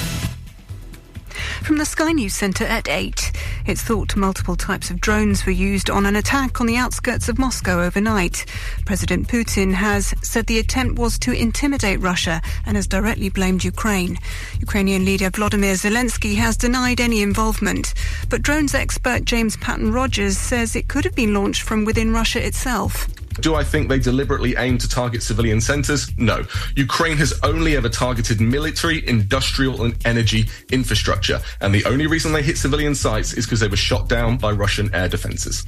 From 1.61 1.77
the 1.77 1.85
Sky 1.85 2.11
News 2.11 2.33
Centre 2.33 2.65
at 2.65 2.89
8, 2.89 3.31
it's 3.67 3.83
thought 3.83 4.15
multiple 4.15 4.55
types 4.55 4.89
of 4.89 4.99
drones 4.99 5.45
were 5.45 5.51
used 5.51 5.91
on 5.91 6.07
an 6.07 6.15
attack 6.15 6.59
on 6.59 6.65
the 6.65 6.75
outskirts 6.75 7.29
of 7.29 7.37
Moscow 7.37 7.81
overnight. 7.81 8.45
President 8.85 9.27
Putin 9.27 9.71
has 9.73 10.13
said 10.23 10.47
the 10.47 10.57
attempt 10.57 10.97
was 10.97 11.19
to 11.19 11.31
intimidate 11.31 12.01
Russia 12.01 12.41
and 12.65 12.75
has 12.75 12.87
directly 12.87 13.29
blamed 13.29 13.63
Ukraine. 13.63 14.17
Ukrainian 14.59 15.05
leader 15.05 15.29
Vladimir 15.29 15.75
Zelensky 15.75 16.35
has 16.35 16.57
denied 16.57 16.99
any 16.99 17.21
involvement, 17.21 17.93
but 18.27 18.41
drones 18.41 18.73
expert 18.73 19.23
James 19.23 19.55
Patton 19.57 19.93
Rogers 19.93 20.37
says 20.37 20.75
it 20.75 20.87
could 20.87 21.05
have 21.05 21.15
been 21.15 21.35
launched 21.35 21.61
from 21.61 21.85
within 21.85 22.11
Russia 22.11 22.45
itself. 22.45 23.07
Do 23.39 23.55
I 23.55 23.63
think 23.63 23.89
they 23.89 23.99
deliberately 23.99 24.55
aim 24.57 24.77
to 24.79 24.89
target 24.89 25.23
civilian 25.23 25.61
centers? 25.61 26.15
No. 26.17 26.45
Ukraine 26.75 27.17
has 27.17 27.33
only 27.43 27.75
ever 27.75 27.89
targeted 27.89 28.41
military, 28.41 29.07
industrial, 29.07 29.83
and 29.83 29.95
energy 30.05 30.45
infrastructure. 30.71 31.41
And 31.61 31.73
the 31.73 31.85
only 31.85 32.07
reason 32.07 32.33
they 32.33 32.41
hit 32.41 32.57
civilian 32.57 32.95
sites 32.95 33.33
is 33.33 33.45
because 33.45 33.59
they 33.59 33.67
were 33.67 33.77
shot 33.77 34.09
down 34.09 34.37
by 34.37 34.51
Russian 34.51 34.93
air 34.93 35.07
defenses. 35.07 35.63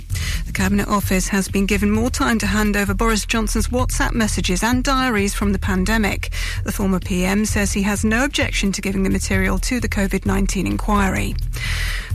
The 0.45 0.53
Cabinet 0.53 0.87
Office 0.87 1.27
has 1.29 1.47
been 1.47 1.65
given 1.65 1.89
more 1.89 2.09
time 2.09 2.39
to 2.39 2.47
hand 2.47 2.75
over 2.75 2.93
Boris 2.93 3.25
Johnson's 3.25 3.67
WhatsApp 3.67 4.13
messages 4.13 4.63
and 4.63 4.83
diaries 4.83 5.33
from 5.33 5.53
the 5.53 5.59
pandemic. 5.59 6.31
The 6.65 6.71
former 6.71 6.99
PM 6.99 7.45
says 7.45 7.71
he 7.71 7.83
has 7.83 8.03
no 8.03 8.25
objection 8.25 8.71
to 8.73 8.81
giving 8.81 9.03
the 9.03 9.09
material 9.09 9.57
to 9.59 9.79
the 9.79 9.89
COVID 9.89 10.25
19 10.25 10.67
inquiry. 10.67 11.35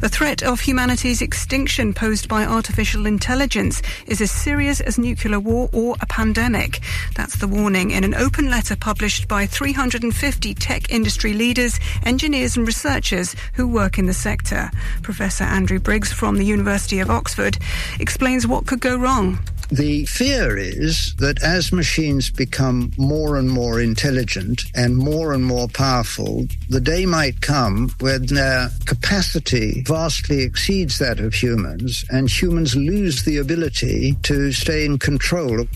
The 0.00 0.08
threat 0.08 0.44
of 0.44 0.60
humanity's 0.60 1.22
extinction 1.22 1.92
posed 1.92 2.28
by 2.28 2.44
artificial 2.44 3.04
intelligence 3.04 3.82
is 4.06 4.20
as 4.20 4.30
serious 4.30 4.80
as 4.80 4.96
nuclear 4.96 5.40
war 5.40 5.68
or 5.72 5.96
a 6.00 6.06
pandemic. 6.06 6.78
That's 7.16 7.34
the 7.36 7.48
warning 7.48 7.90
in 7.90 8.04
an 8.04 8.14
open 8.14 8.48
letter 8.48 8.76
published 8.76 9.26
by 9.26 9.46
350 9.46 10.54
tech 10.54 10.92
industry 10.92 11.34
leaders, 11.34 11.80
engineers, 12.04 12.56
and 12.56 12.64
researchers 12.64 13.34
who 13.54 13.66
work 13.66 13.98
in 13.98 14.06
the 14.06 14.14
sector. 14.14 14.70
Professor 15.02 15.42
Andrew 15.42 15.80
Briggs 15.80 16.12
from 16.12 16.36
the 16.36 16.46
University 16.46 17.00
of 17.00 17.10
Oxford 17.10 17.58
explains 17.98 18.46
what 18.46 18.66
could 18.66 18.80
go 18.80 18.96
wrong. 18.96 19.40
The 19.70 20.06
fear 20.06 20.56
is 20.56 21.14
that 21.16 21.42
as 21.42 21.72
machines 21.72 22.30
become 22.30 22.90
more 22.96 23.36
and 23.36 23.50
more 23.50 23.80
intelligent 23.80 24.62
and 24.74 24.96
more 24.96 25.34
and 25.34 25.44
more 25.44 25.68
powerful, 25.68 26.46
the 26.70 26.80
day 26.80 27.04
might 27.04 27.42
come 27.42 27.90
when 28.00 28.24
their 28.26 28.70
capacity 28.86 29.82
vastly 29.86 30.40
exceeds 30.40 30.98
that 30.98 31.20
of 31.20 31.34
humans 31.34 32.04
and 32.10 32.30
humans 32.30 32.76
lose 32.76 33.24
the 33.24 33.36
ability 33.36 34.14
to 34.22 34.52
stay 34.52 34.86
in 34.86 34.98
control. 34.98 35.66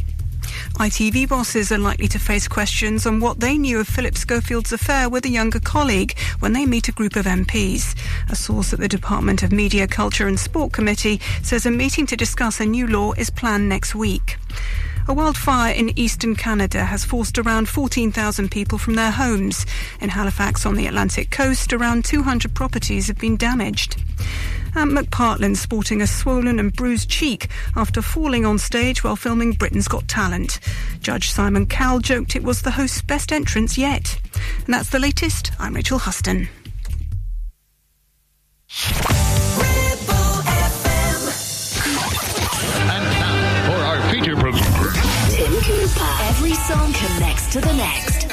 ITV 0.79 1.29
bosses 1.29 1.71
are 1.71 1.79
likely 1.79 2.09
to 2.09 2.19
face 2.19 2.49
questions 2.49 3.07
on 3.07 3.21
what 3.21 3.41
they 3.41 3.59
knew 3.59 3.79
of 3.79 3.87
Philip 3.87 4.17
Schofield's 4.17 4.73
affair 4.73 5.09
with 5.09 5.25
a 5.25 5.29
younger 5.29 5.61
colleague 5.61 6.19
when 6.41 6.55
they 6.55 6.67
meet 6.67 6.89
a 6.89 6.93
group 6.93 7.15
of 7.15 7.27
MPs. 7.27 7.95
A 8.31 8.35
source 8.35 8.73
at 8.73 8.81
the 8.81 8.89
Department 8.89 9.43
of 9.43 9.53
Media, 9.53 9.87
Culture 9.87 10.27
and 10.27 10.41
Sport 10.41 10.73
Committee 10.73 11.21
says 11.43 11.67
a 11.67 11.71
meeting 11.71 12.07
to 12.07 12.17
discuss 12.17 12.59
a 12.59 12.67
new 12.67 12.87
law 12.87 13.13
is 13.13 13.31
planned 13.31 13.69
next 13.69 13.95
week. 13.95 14.39
A 15.09 15.15
wildfire 15.15 15.75
in 15.75 15.99
eastern 15.99 16.37
Canada 16.37 16.85
has 16.85 17.05
forced 17.05 17.37
around 17.39 17.69
14,000 17.69 18.51
people 18.51 18.79
from 18.79 18.95
their 18.95 19.11
homes. 19.11 19.67
In 20.01 20.11
Halifax 20.11 20.65
on 20.65 20.77
the 20.77 20.87
Atlantic 20.87 21.31
coast, 21.31 21.73
around 21.73 22.05
200 22.05 22.55
properties 22.55 23.09
have 23.09 23.19
been 23.19 23.37
damaged. 23.37 24.01
Ant 24.75 24.93
McPartlin 24.93 25.57
sporting 25.57 26.01
a 26.01 26.07
swollen 26.07 26.59
and 26.59 26.73
bruised 26.73 27.11
cheek 27.11 27.49
after 27.77 28.01
falling 28.01 28.47
on 28.47 28.59
stage 28.59 29.03
while 29.03 29.17
filming 29.17 29.53
Britain's 29.53 29.89
Got 29.89 30.07
Talent. 30.09 30.61
Judge 31.01 31.31
Simon 31.31 31.67
Cowell 31.67 31.99
joked 31.99 32.37
it 32.37 32.45
was 32.45 32.63
the 32.63 32.71
host's 32.71 33.03
best 33.03 33.33
entrance 33.33 33.77
yet. 33.77 34.19
And 34.65 34.73
that's 34.73 34.91
the 34.91 34.99
latest. 35.01 35.51
I'm 35.59 35.75
Rachel 35.75 35.99
Huston. 35.99 36.49
Song 46.73 46.93
connects 46.95 47.53
to 47.53 47.61
the 47.61 47.73
next. 47.75 48.25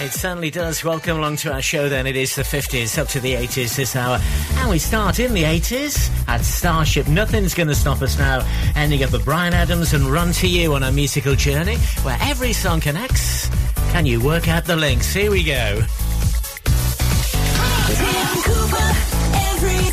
It 0.00 0.12
certainly 0.12 0.48
does. 0.48 0.84
Welcome 0.84 1.18
along 1.18 1.38
to 1.38 1.52
our 1.52 1.60
show 1.60 1.88
then. 1.88 2.06
It 2.06 2.14
is 2.14 2.36
the 2.36 2.42
50s 2.42 2.96
up 2.96 3.08
to 3.08 3.18
the 3.18 3.34
80s 3.34 3.74
this 3.74 3.96
hour. 3.96 4.20
And 4.58 4.70
we 4.70 4.78
start 4.78 5.18
in 5.18 5.34
the 5.34 5.42
80s 5.42 6.08
at 6.28 6.42
Starship. 6.42 7.08
Nothing's 7.08 7.52
going 7.52 7.66
to 7.66 7.74
stop 7.74 8.00
us 8.00 8.16
now. 8.16 8.46
Ending 8.76 9.02
up 9.02 9.10
with 9.10 9.24
Bryan 9.24 9.54
Adams 9.54 9.92
and 9.92 10.04
Run 10.04 10.30
to 10.34 10.46
You 10.46 10.74
on 10.74 10.84
a 10.84 10.92
musical 10.92 11.34
journey 11.34 11.78
where 12.04 12.16
every 12.20 12.52
song 12.52 12.80
connects. 12.80 13.48
Can 13.90 14.06
you 14.06 14.24
work 14.24 14.46
out 14.46 14.66
the 14.66 14.76
links? 14.76 15.12
Here 15.12 15.32
we 15.32 15.42
go. 15.42 15.82
Tim 17.88 18.26
Cooper, 18.44 18.90
every 19.34 19.90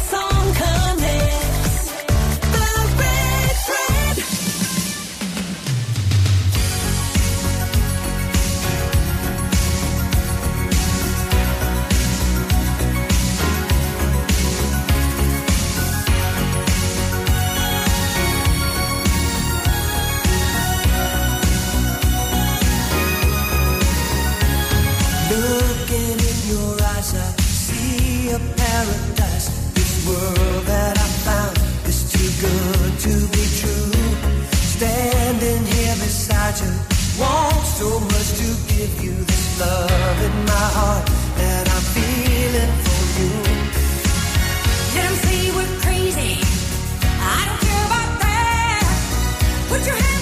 you, 36.61 36.73
want 37.19 37.65
so 37.65 37.99
much 37.99 38.29
to 38.41 38.47
give 38.73 39.03
you 39.03 39.13
this 39.13 39.59
love 39.59 40.19
in 40.27 40.35
my 40.45 40.67
heart 40.77 41.05
that 41.37 41.65
I'm 41.75 41.85
feeling 41.95 42.73
for 42.85 43.03
you. 43.19 43.31
Let 44.95 45.05
'em 45.05 45.15
say 45.25 45.51
we're 45.57 45.73
crazy. 45.85 46.33
I 47.35 47.39
don't 47.47 47.61
care 47.67 47.85
about 47.89 48.11
that. 48.25 48.83
Put 49.69 49.85
your 49.87 49.95
hand 49.95 50.16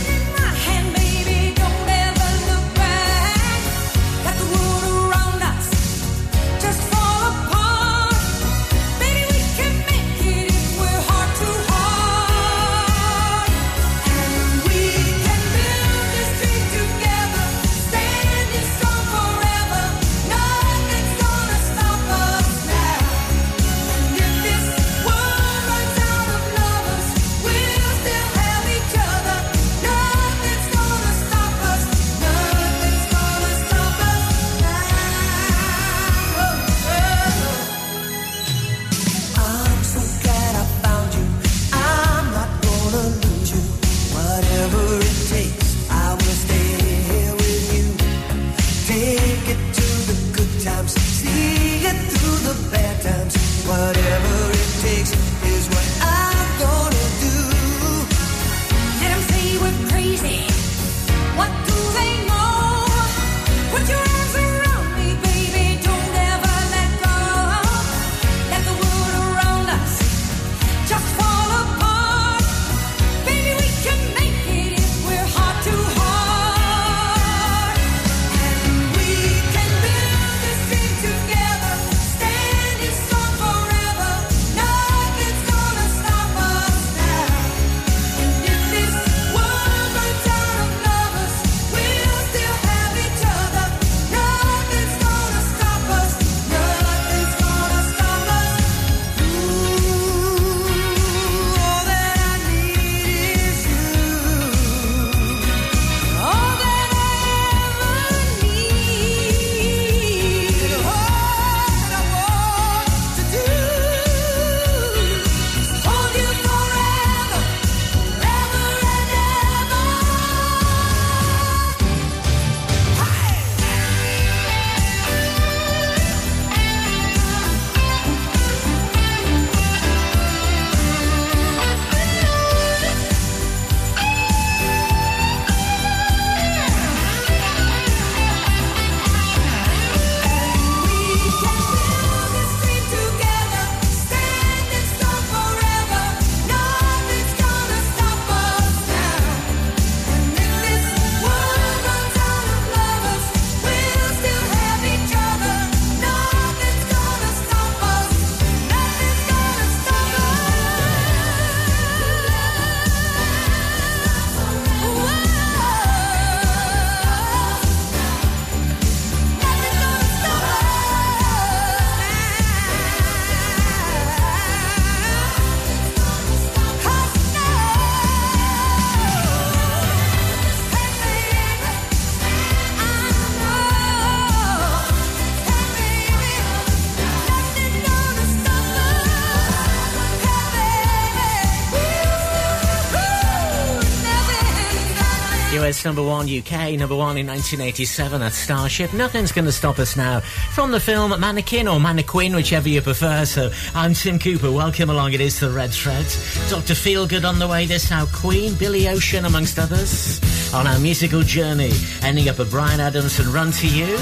number 195.86 196.04
one 196.04 196.28
UK, 196.28 196.78
number 196.80 196.96
one 196.96 197.18
in 197.18 197.28
1987 197.28 198.22
at 198.22 198.34
Starship. 198.34 198.92
Nothing's 198.94 199.32
going 199.32 199.46
to 199.46 199.52
stop 199.52 199.78
us 199.78 199.96
now. 199.96 200.20
From 200.54 200.72
the 200.72 200.80
film 200.80 201.18
Mannequin 201.20 201.68
or 201.68 201.80
Mannequin, 201.80 202.36
whichever 202.36 202.68
you 202.68 202.82
prefer. 202.82 203.24
So 203.26 203.52
I'm 203.76 203.94
Tim 203.94 204.18
Cooper. 204.18 204.52
Welcome 204.52 204.90
along. 204.90 205.14
It 205.14 205.22
is 205.22 205.40
the 205.40 205.52
Red 205.52 205.72
Thread. 205.72 206.06
Dr. 206.50 206.74
Feelgood 206.74 207.24
on 207.24 207.40
the 207.40 207.48
way. 207.48 207.68
This 207.68 207.92
now 207.92 208.08
Queen, 208.08 208.56
Billy 208.56 208.90
Ocean, 208.90 209.26
amongst 209.26 209.60
others, 209.60 210.20
on 210.54 210.66
our 210.66 210.80
musical 210.80 211.22
journey, 211.22 211.72
ending 212.02 212.28
up 212.30 212.40
at 212.40 212.50
Bryan 212.50 212.80
Adams 212.80 213.20
and 213.20 213.28
Run 213.30 213.52
to 213.52 213.68
You. 213.68 213.96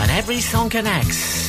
And 0.00 0.10
every 0.12 0.40
song 0.40 0.70
connects. 0.70 1.47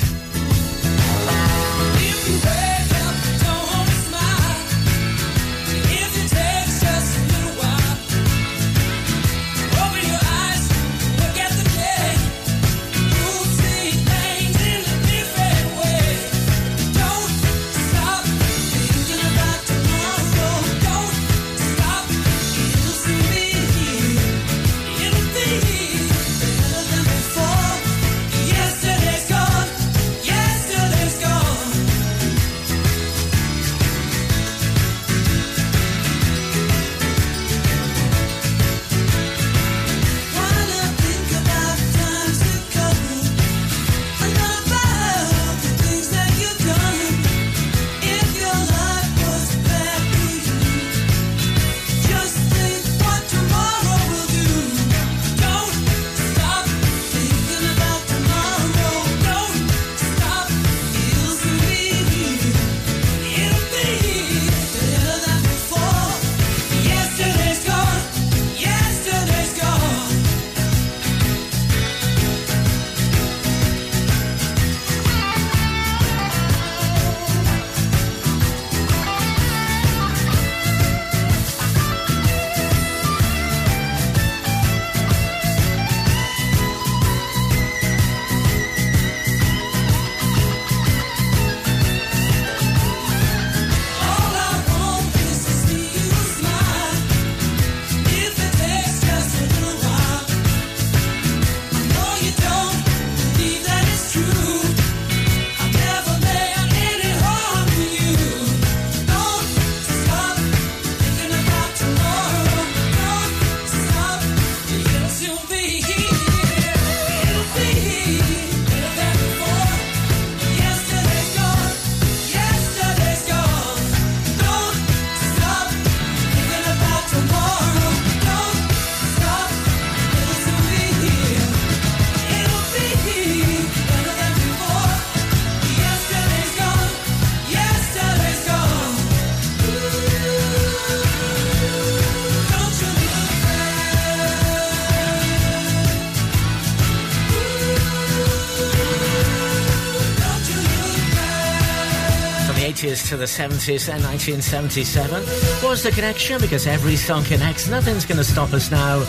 The 153.20 153.26
80s 153.26 153.66
to 153.66 153.72
the 153.72 153.80
70s 153.80 153.94
and 153.94 154.04
1977 154.04 155.68
was 155.68 155.84
the 155.84 155.92
connection 155.92 156.40
because 156.40 156.68
every 156.68 156.96
song 156.96 157.24
connects. 157.24 157.68
Nothing's 157.68 158.06
going 158.06 158.18
to 158.18 158.24
stop 158.24 158.54
us 158.54 158.72
now. 158.72 159.02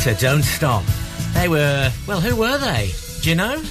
So 0.00 0.14
don't 0.14 0.42
stop. 0.42 0.82
They 1.34 1.48
were, 1.48 1.92
well, 2.06 2.20
who 2.20 2.36
were 2.36 2.58
they? 2.58 2.92
Do 3.20 3.30
you 3.30 3.36
know? 3.36 3.62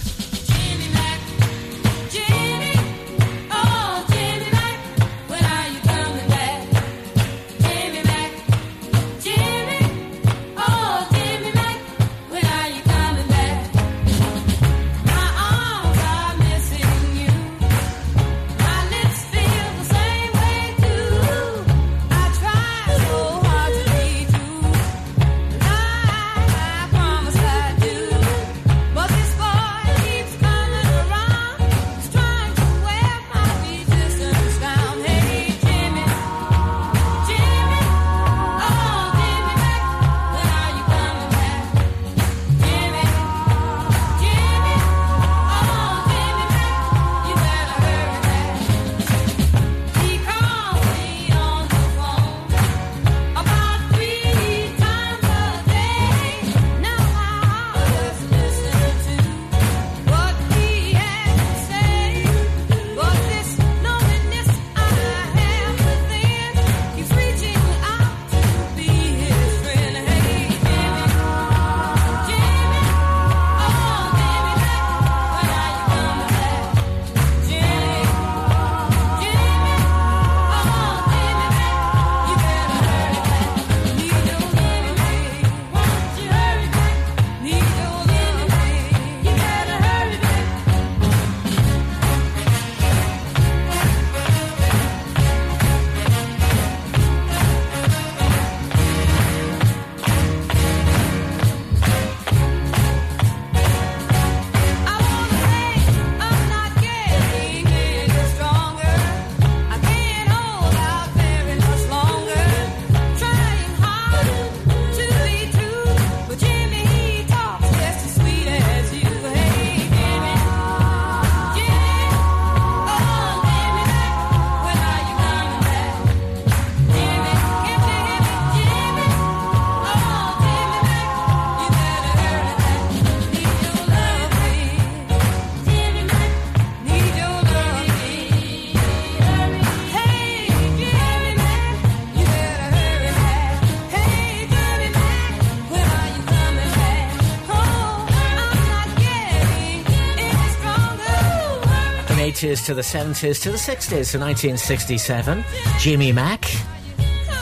1980s 152.44 152.66
to 152.66 152.74
the 152.74 152.82
70s 152.82 153.42
to 153.44 153.52
the 153.52 153.58
60s 153.58 154.12
to 154.12 154.20
1967. 154.20 155.46
Jimmy 155.80 156.12
Mack. 156.12 156.44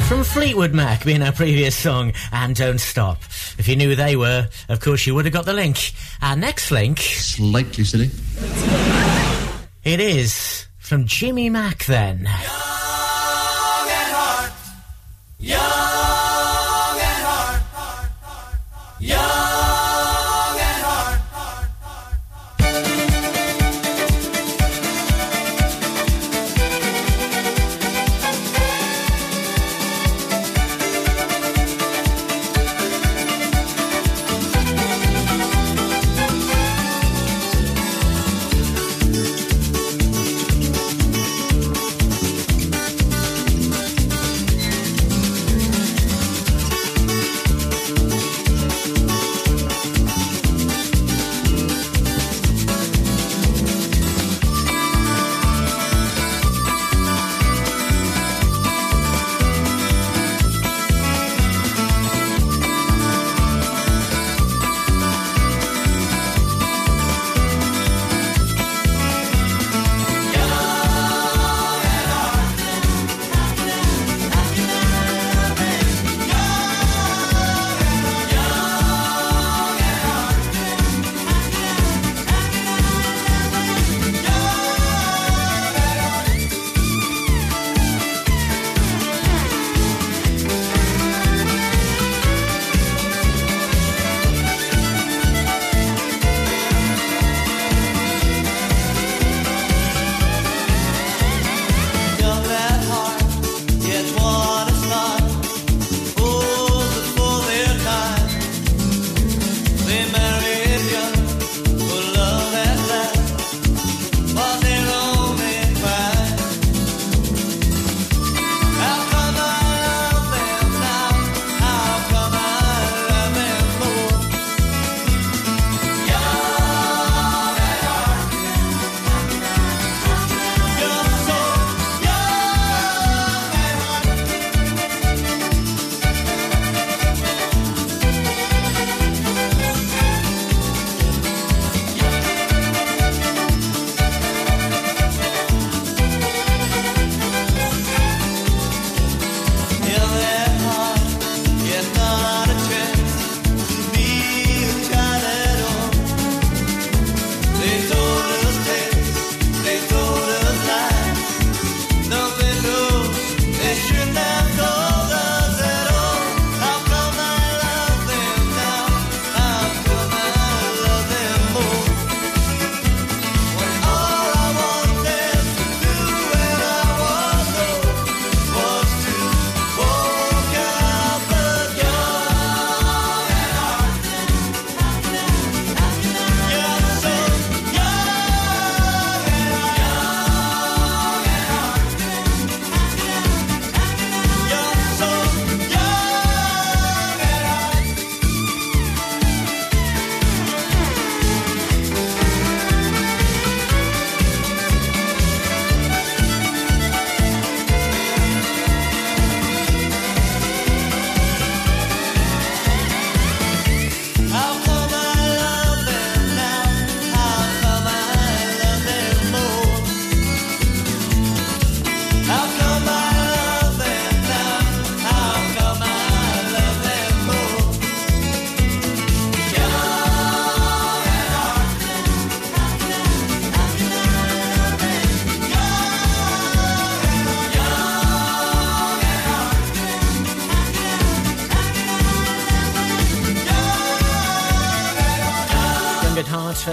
From 0.07 0.23
Fleetwood 0.23 0.73
Mac 0.73 1.03
being 1.05 1.23
our 1.23 1.31
previous 1.31 1.75
song, 1.75 2.13
and 2.31 2.55
Don't 2.55 2.79
Stop. 2.79 3.17
If 3.57 3.67
you 3.67 3.75
knew 3.75 3.89
who 3.89 3.95
they 3.95 4.15
were, 4.15 4.47
of 4.69 4.79
course 4.79 5.07
you 5.07 5.15
would 5.15 5.25
have 5.25 5.33
got 5.33 5.45
the 5.45 5.53
link. 5.53 5.93
Our 6.21 6.35
next 6.35 6.69
link. 6.69 6.99
Slightly 6.99 7.83
silly. 7.83 8.09
It 9.83 9.99
is 9.99 10.67
from 10.77 11.05
Jimmy 11.07 11.49
Mack 11.49 11.85
then. 11.85 12.29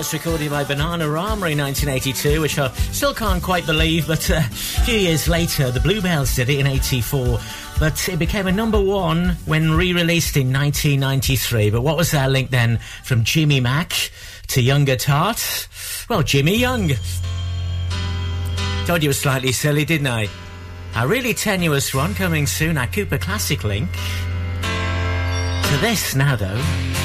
First 0.08 0.24
recorded 0.24 0.50
by 0.50 0.64
Bananarama 0.64 1.52
in 1.52 1.58
1982, 1.58 2.40
which 2.40 2.58
I 2.58 2.72
still 2.92 3.12
can't 3.12 3.42
quite 3.42 3.66
believe, 3.66 4.06
but 4.06 4.30
uh, 4.30 4.36
a 4.36 4.42
few 4.42 4.96
years 4.96 5.28
later, 5.28 5.70
the 5.70 5.80
Bluebells 5.80 6.34
did 6.34 6.48
it 6.48 6.58
in 6.58 6.66
84. 6.66 7.38
But 7.78 8.08
it 8.08 8.18
became 8.18 8.46
a 8.46 8.52
number 8.52 8.80
one 8.80 9.36
when 9.44 9.72
re-released 9.72 10.38
in 10.38 10.50
1993. 10.50 11.70
But 11.70 11.82
what 11.82 11.98
was 11.98 12.14
our 12.14 12.28
link 12.28 12.50
then 12.50 12.78
from 13.04 13.22
Jimmy 13.22 13.60
Mack 13.60 14.10
to 14.48 14.62
Younger 14.62 14.92
at 14.92 15.02
Heart? 15.02 15.68
Well, 16.08 16.22
Jimmy 16.22 16.56
Young. 16.56 16.90
Told 18.86 19.02
you 19.02 19.10
was 19.10 19.20
slightly 19.20 19.52
silly, 19.52 19.84
didn't 19.84 20.06
I? 20.06 20.28
A 20.96 21.06
really 21.06 21.34
tenuous 21.34 21.94
one 21.94 22.14
coming 22.14 22.46
soon, 22.46 22.78
our 22.78 22.86
Cooper 22.86 23.18
Classic 23.18 23.62
link. 23.62 23.90
To 24.62 25.76
this 25.82 26.14
now, 26.14 26.34
though. 26.34 26.97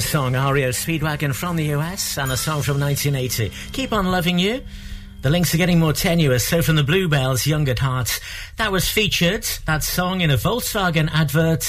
A 0.00 0.02
song, 0.02 0.32
REO 0.32 0.70
Speedwagon 0.70 1.34
from 1.34 1.56
the 1.56 1.74
US 1.74 2.16
and 2.16 2.32
a 2.32 2.36
song 2.38 2.62
from 2.62 2.80
1980. 2.80 3.52
Keep 3.72 3.92
on 3.92 4.10
loving 4.10 4.38
you. 4.38 4.62
The 5.20 5.28
links 5.28 5.54
are 5.54 5.58
getting 5.58 5.78
more 5.78 5.92
tenuous, 5.92 6.48
so 6.48 6.62
from 6.62 6.76
the 6.76 6.82
Bluebells, 6.82 7.46
Young 7.46 7.68
at 7.68 7.80
Heart, 7.80 8.18
that 8.56 8.72
was 8.72 8.88
featured, 8.88 9.44
that 9.66 9.82
song 9.82 10.22
in 10.22 10.30
a 10.30 10.38
Volkswagen 10.38 11.10
advert. 11.12 11.64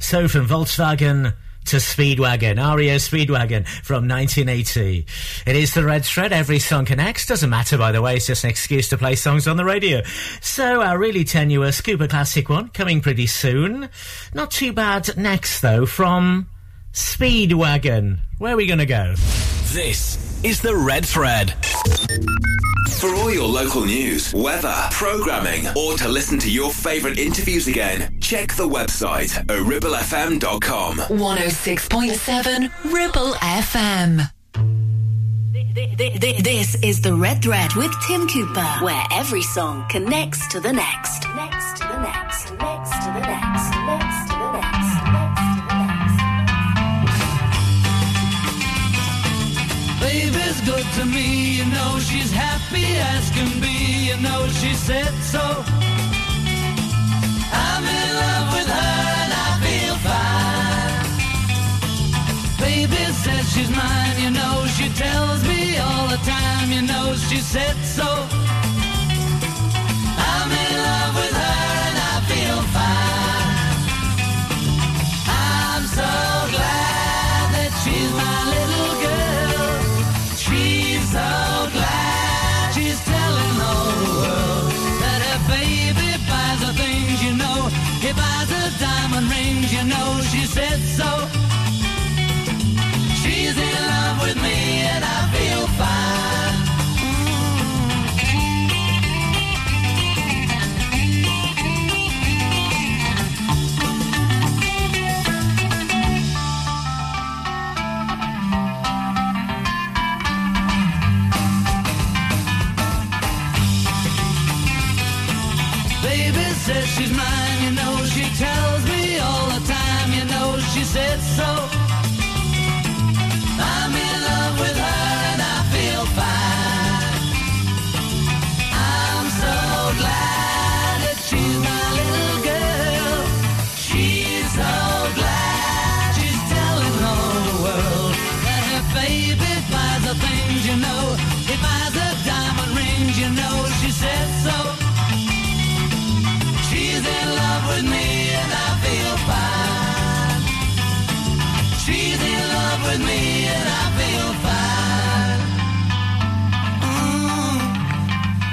So 0.00 0.26
from 0.26 0.48
Volkswagen 0.48 1.34
to 1.66 1.76
Speedwagon, 1.76 2.56
REO 2.56 2.96
Speedwagon 2.96 3.64
from 3.84 4.08
1980. 4.08 5.06
It 5.46 5.54
is 5.54 5.72
the 5.72 5.84
Red 5.84 6.04
Thread, 6.04 6.32
every 6.32 6.58
song 6.58 6.84
connects. 6.84 7.26
Doesn't 7.26 7.48
matter, 7.48 7.78
by 7.78 7.92
the 7.92 8.02
way, 8.02 8.16
it's 8.16 8.26
just 8.26 8.42
an 8.42 8.50
excuse 8.50 8.88
to 8.88 8.98
play 8.98 9.14
songs 9.14 9.46
on 9.46 9.56
the 9.56 9.64
radio. 9.64 10.02
So, 10.40 10.80
a 10.80 10.98
really 10.98 11.22
tenuous 11.22 11.80
Cooper 11.80 12.08
Classic 12.08 12.48
one 12.48 12.70
coming 12.70 13.00
pretty 13.00 13.28
soon. 13.28 13.88
Not 14.34 14.50
too 14.50 14.72
bad 14.72 15.16
next, 15.16 15.60
though, 15.60 15.86
from 15.86 16.48
Speedwagon. 16.92 18.18
Where 18.38 18.54
are 18.54 18.56
we 18.56 18.66
going 18.66 18.78
to 18.78 18.86
go? 18.86 19.14
This 19.72 20.42
is 20.44 20.60
the 20.60 20.74
Red 20.76 21.04
Thread. 21.04 21.54
For 22.98 23.14
all 23.14 23.32
your 23.32 23.46
local 23.46 23.84
news, 23.84 24.32
weather, 24.34 24.74
programming, 24.90 25.66
or 25.76 25.96
to 25.98 26.08
listen 26.08 26.38
to 26.40 26.50
your 26.50 26.72
favourite 26.72 27.18
interviews 27.18 27.68
again, 27.68 28.18
check 28.20 28.54
the 28.54 28.68
website 28.68 29.36
at 29.36 29.46
ribblefm.com. 29.46 30.96
106.7 30.96 32.92
Ribble 32.92 33.32
FM. 33.34 34.30
This 36.42 36.74
is 36.82 37.00
the 37.02 37.14
Red 37.14 37.40
Thread 37.42 37.72
with 37.74 37.92
Tim 38.06 38.26
Cooper, 38.26 38.66
where 38.80 39.04
every 39.12 39.42
song 39.42 39.86
connects 39.88 40.48
to 40.48 40.58
the 40.58 40.72
next. 40.72 41.24
Next 41.36 41.80
to 41.80 41.86
the 41.86 42.00
next. 42.00 42.52
Next 42.54 42.90
to 43.04 43.12
the 43.12 43.20
next. 43.20 43.77
Baby's 50.00 50.60
good 50.62 50.86
to 50.96 51.04
me, 51.04 51.58
you 51.58 51.64
know 51.66 51.98
she's 51.98 52.30
happy 52.30 52.86
as 53.14 53.30
can 53.30 53.60
be, 53.60 54.08
you 54.08 54.16
know 54.22 54.46
she 54.48 54.74
said 54.74 55.12
so. 55.22 55.64
I'm 57.52 57.84
in 57.84 58.10
love 58.22 58.48
with 58.56 58.68
her 58.78 58.98
and 59.22 59.32
I 59.46 59.50
feel 59.64 59.96
fine. 60.08 61.06
Baby 62.58 63.02
says 63.24 63.44
she's 63.52 63.70
mine, 63.70 64.16
you 64.22 64.30
know 64.30 64.66
she 64.76 64.88
tells 64.90 65.42
me 65.44 65.78
all 65.78 66.06
the 66.08 66.18
time, 66.18 66.70
you 66.70 66.82
know 66.82 67.14
she 67.28 67.38
said 67.38 67.76
so. 67.84 68.08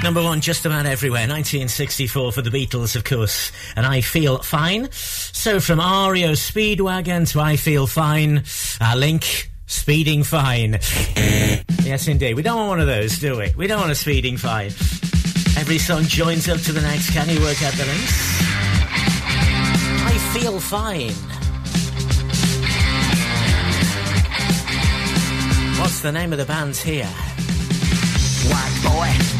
Number 0.06 0.22
one 0.22 0.40
just 0.40 0.64
about 0.64 0.86
everywhere. 0.86 1.22
1964 1.22 2.30
for 2.30 2.40
the 2.40 2.48
Beatles, 2.48 2.94
of 2.94 3.02
course. 3.02 3.50
And 3.74 3.84
I 3.84 4.02
Feel 4.02 4.38
Fine. 4.38 4.88
So 4.92 5.58
from 5.58 5.80
REO 5.80 6.30
Speedwagon 6.34 7.28
to 7.32 7.40
I 7.40 7.56
Feel 7.56 7.88
Fine, 7.88 8.44
our 8.80 8.94
link, 8.94 9.50
Speeding 9.66 10.22
Fine. 10.22 10.74
yes, 11.82 12.06
indeed. 12.06 12.34
We 12.34 12.42
don't 12.42 12.56
want 12.56 12.68
one 12.68 12.80
of 12.80 12.86
those, 12.86 13.18
do 13.18 13.36
we? 13.36 13.52
We 13.56 13.66
don't 13.66 13.80
want 13.80 13.90
a 13.90 13.96
Speeding 13.96 14.36
Fine. 14.36 14.66
Every 15.58 15.78
song 15.78 16.04
joins 16.04 16.48
up 16.48 16.60
to 16.60 16.72
the 16.72 16.82
next. 16.82 17.10
Can 17.10 17.28
you 17.28 17.40
work 17.40 17.60
out 17.64 17.72
the 17.72 17.86
links? 17.86 18.40
I 20.06 20.38
Feel 20.38 20.60
Fine. 20.60 21.14
What's 25.80 26.00
the 26.00 26.12
name 26.12 26.32
of 26.32 26.38
the 26.38 26.46
band 26.46 26.76
here? 26.76 27.08
White 28.46 28.82
boy 28.84 29.35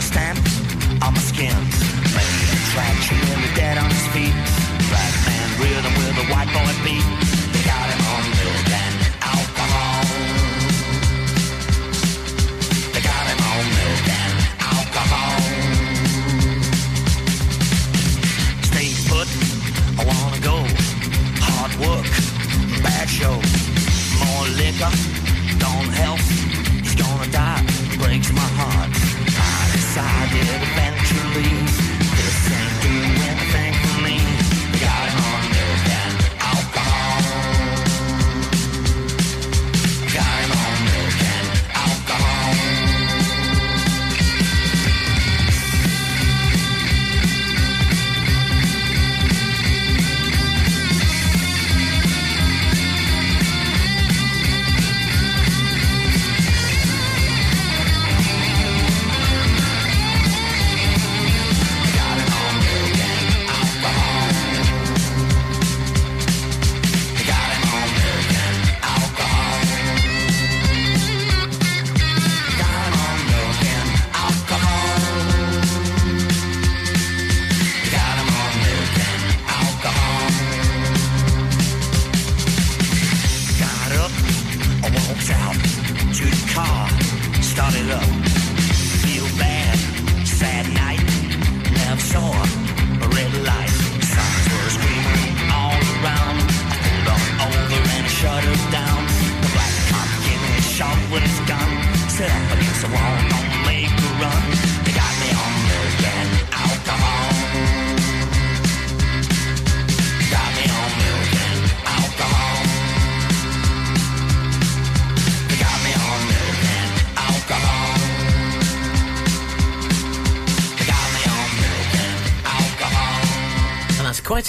I 0.00 1.00
got 1.00 1.16
a 1.16 1.20
skin. 1.20 1.67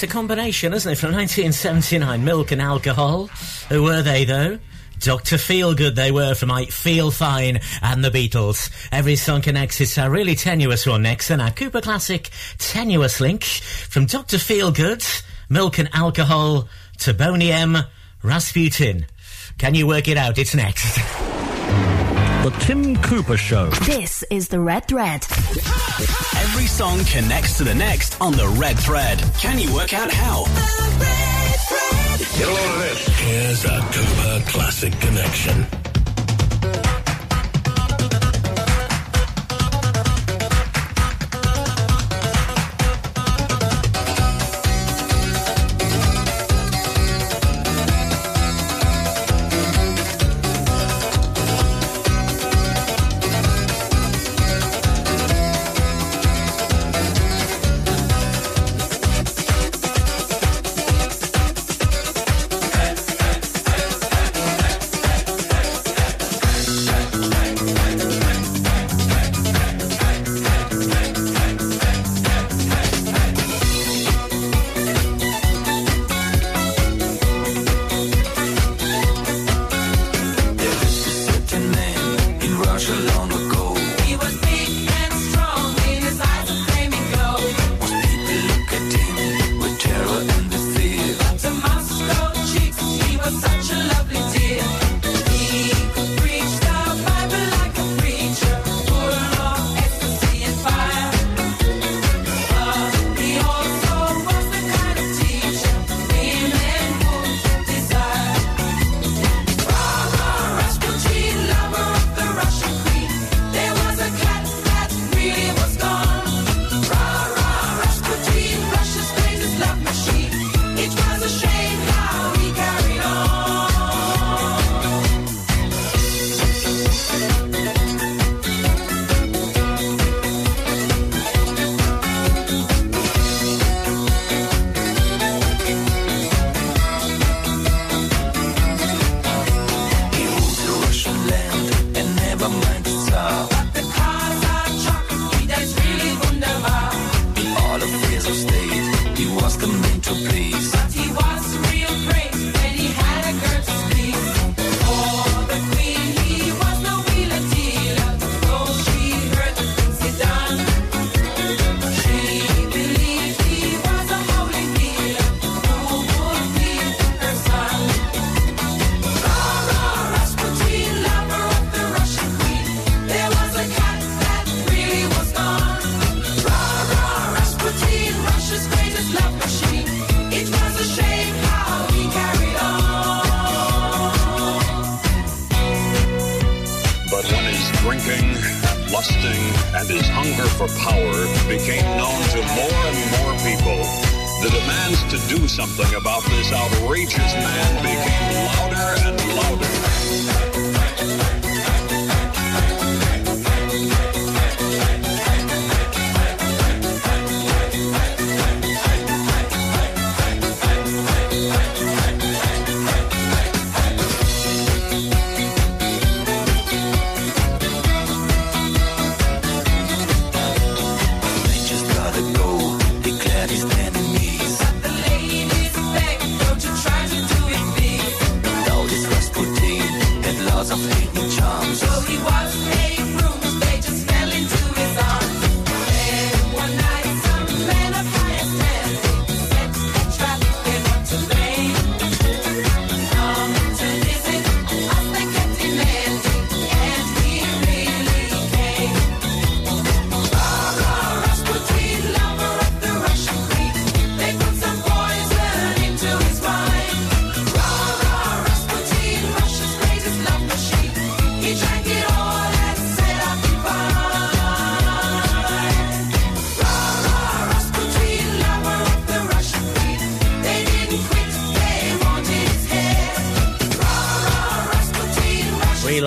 Quite 0.00 0.08
a 0.08 0.12
combination, 0.12 0.72
isn't 0.72 0.92
it? 0.92 0.96
From 0.96 1.12
1979, 1.12 2.24
milk 2.24 2.52
and 2.52 2.62
alcohol. 2.62 3.26
Who 3.68 3.82
were 3.82 4.00
they, 4.00 4.24
though? 4.24 4.58
Dr. 4.98 5.36
Feelgood 5.36 5.94
they 5.94 6.10
were 6.10 6.34
from 6.34 6.50
I 6.50 6.66
Feel 6.66 7.10
Fine 7.10 7.60
and 7.82 8.02
the 8.02 8.10
Beatles. 8.10 8.70
Every 8.90 9.16
song 9.16 9.42
connects. 9.42 9.78
It's 9.78 9.98
a 9.98 10.08
really 10.08 10.36
tenuous 10.36 10.86
one 10.86 11.02
next. 11.02 11.28
And 11.28 11.42
our 11.42 11.50
Cooper 11.50 11.82
Classic 11.82 12.30
tenuous 12.56 13.20
link 13.20 13.44
from 13.44 14.06
Dr. 14.06 14.38
Feelgood, 14.38 15.22
Milk 15.50 15.78
and 15.78 15.90
Alcohol 15.92 16.68
to 17.00 17.12
Boney 17.12 17.52
M, 17.52 17.76
Rasputin. 18.22 19.04
Can 19.58 19.74
you 19.74 19.86
work 19.86 20.08
it 20.08 20.16
out? 20.16 20.38
It's 20.38 20.54
next. 20.54 20.94
The 22.42 22.56
Tim 22.60 22.96
Cooper 23.02 23.36
Show. 23.36 23.68
This 23.84 24.24
is 24.30 24.48
the 24.48 24.60
Red 24.60 24.86
Thread. 24.86 25.26
Every 26.60 26.68
song 26.68 27.02
connects 27.06 27.56
to 27.56 27.64
the 27.64 27.74
next 27.74 28.20
on 28.20 28.32
the 28.32 28.46
red 28.46 28.78
thread. 28.78 29.18
Can 29.38 29.58
you 29.58 29.72
work 29.72 29.94
out 29.94 30.10
how? 30.12 30.44
Get 32.36 32.48
a 32.48 32.52
load 32.52 32.74
of 32.74 32.80
this. 32.80 33.08
Here's 33.18 33.64
a 33.64 33.80
Cooper 33.90 34.50
Classic 34.50 34.92
Connection. 35.00 35.79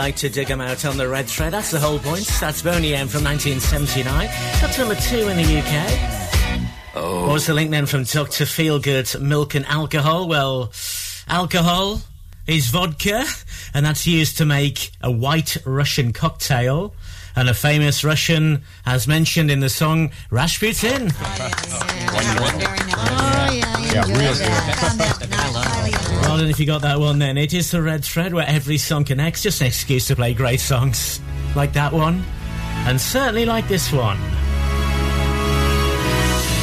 like 0.04 0.16
to 0.18 0.28
dig 0.28 0.50
them 0.50 0.60
out 0.60 0.84
on 0.84 0.98
the 0.98 1.08
red 1.08 1.26
thread. 1.28 1.54
That's 1.54 1.72
the 1.72 1.80
whole 1.80 1.98
point. 1.98 2.28
That's 2.42 2.62
Boney 2.62 2.94
M 2.94 3.08
from 3.08 3.24
1979. 3.24 4.28
That's 4.60 4.78
number 4.78 4.96
two 4.96 5.30
in 5.30 5.38
the 5.38 5.60
UK. 5.60 6.94
Oh. 6.94 7.22
What 7.22 7.32
was 7.32 7.48
the 7.48 7.54
link 7.54 7.72
then 7.72 7.86
from 7.86 8.04
Dr. 8.04 8.44
Feelgood, 8.44 9.22
milk 9.22 9.56
and 9.56 9.66
alcohol? 9.66 10.28
Well, 10.28 10.74
alcohol 11.30 12.02
is 12.48 12.68
vodka, 12.68 13.24
and 13.74 13.86
that's 13.86 14.06
used 14.06 14.40
to 14.40 14.46
make 14.46 14.92
a 15.00 15.10
white 15.10 15.56
Russian 15.66 16.12
cocktail. 16.12 16.94
And 17.38 17.48
a 17.48 17.54
famous 17.54 18.04
Russian, 18.04 18.64
as 18.86 19.08
mentioned 19.08 19.50
in 19.50 19.62
the 19.62 19.70
song 19.70 20.12
Rasputin. 20.32 21.12
Oh. 21.14 22.70
Oh, 23.06 23.52
yeah, 23.52 23.78
yeah, 23.80 24.06
yeah, 24.06 24.16
yeah, 24.16 24.38
yeah, 24.38 25.14
yeah 25.20 25.23
and 26.34 26.40
don't 26.40 26.48
know 26.48 26.50
if 26.50 26.60
you 26.60 26.66
got 26.66 26.82
that 26.82 27.00
one 27.00 27.20
then. 27.20 27.38
It 27.38 27.54
is 27.54 27.70
the 27.70 27.80
red 27.80 28.04
thread 28.04 28.34
where 28.34 28.48
every 28.48 28.80
song 28.80 29.04
connects, 29.04 29.44
just 29.44 29.62
an 29.62 29.68
excuse 29.68 30.08
to 30.08 30.16
play 30.16 30.34
great 30.34 30.60
songs 30.60 31.22
like 31.56 31.74
that 31.74 31.94
one, 31.94 32.24
and 32.88 33.00
certainly 33.00 33.46
like 33.46 33.68
this 33.68 33.92
one. 33.92 34.18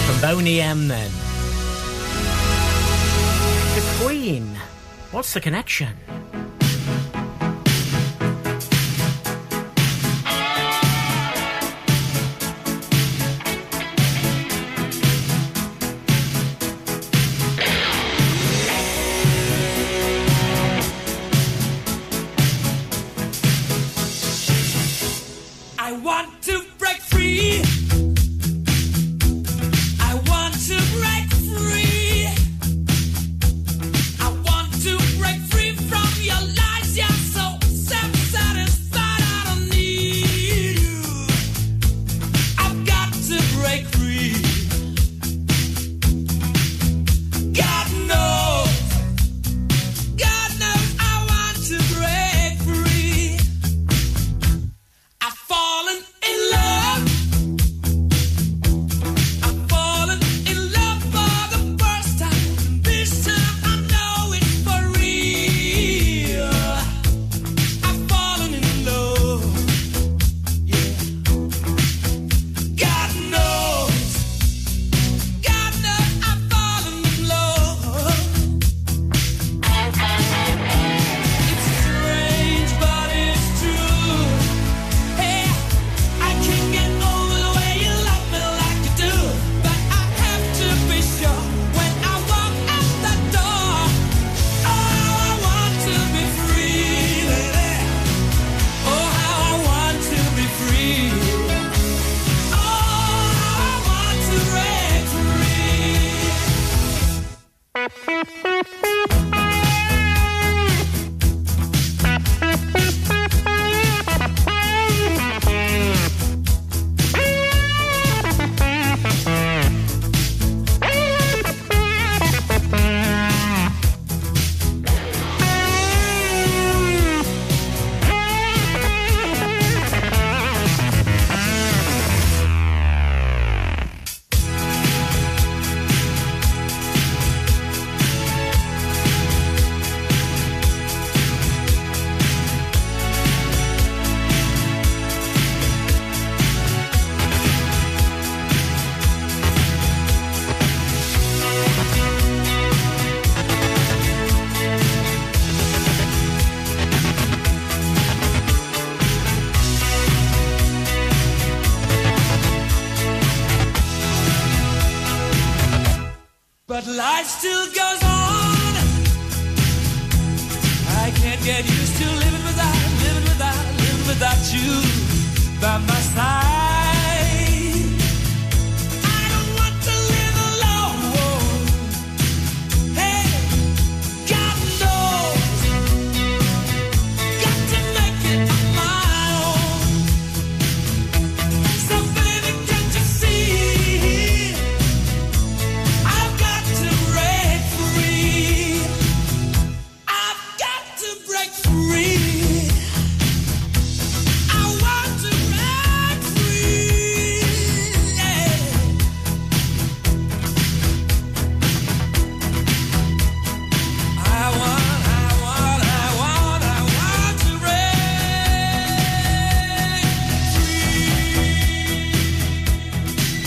From 0.07 0.21
Boney 0.21 0.61
M 0.61 0.89
then. 0.89 1.09
The 3.77 4.05
Queen. 4.05 4.59
What's 5.13 5.35
the 5.35 5.41
connection? 5.41 5.97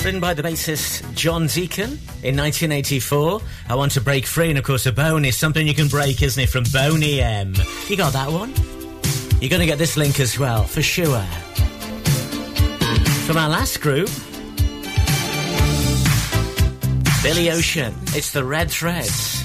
written 0.04 0.20
by 0.20 0.34
the 0.34 0.42
bassist 0.42 1.14
John 1.14 1.48
Deacon 1.48 1.92
in 2.24 2.36
1984. 2.36 3.42
I 3.70 3.76
want 3.76 3.92
to 3.94 4.02
break 4.02 4.26
free, 4.26 4.50
and 4.50 4.58
of 4.58 4.64
course, 4.64 4.86
a 4.86 4.92
bone 4.92 5.24
is 5.24 5.38
something 5.38 5.66
you 5.66 5.74
can 5.74 5.88
break, 5.88 6.22
isn't 6.22 6.44
it? 6.44 6.50
From 6.50 6.64
Boney 6.74 7.22
M. 7.22 7.54
You 7.88 7.96
got 7.96 8.12
that 8.14 8.32
one? 8.32 8.54
You're 9.40 9.50
going 9.50 9.62
to 9.62 9.66
get 9.66 9.78
this 9.78 9.96
link 9.96 10.20
as 10.20 10.38
well, 10.38 10.64
for 10.64 10.82
sure. 10.82 11.22
From 13.26 13.38
our 13.38 13.50
last 13.50 13.82
group, 13.82 14.10
Billy 17.22 17.52
Ocean. 17.52 17.94
It's 18.08 18.32
the 18.32 18.44
Red 18.44 18.70
Threads. 18.72 19.43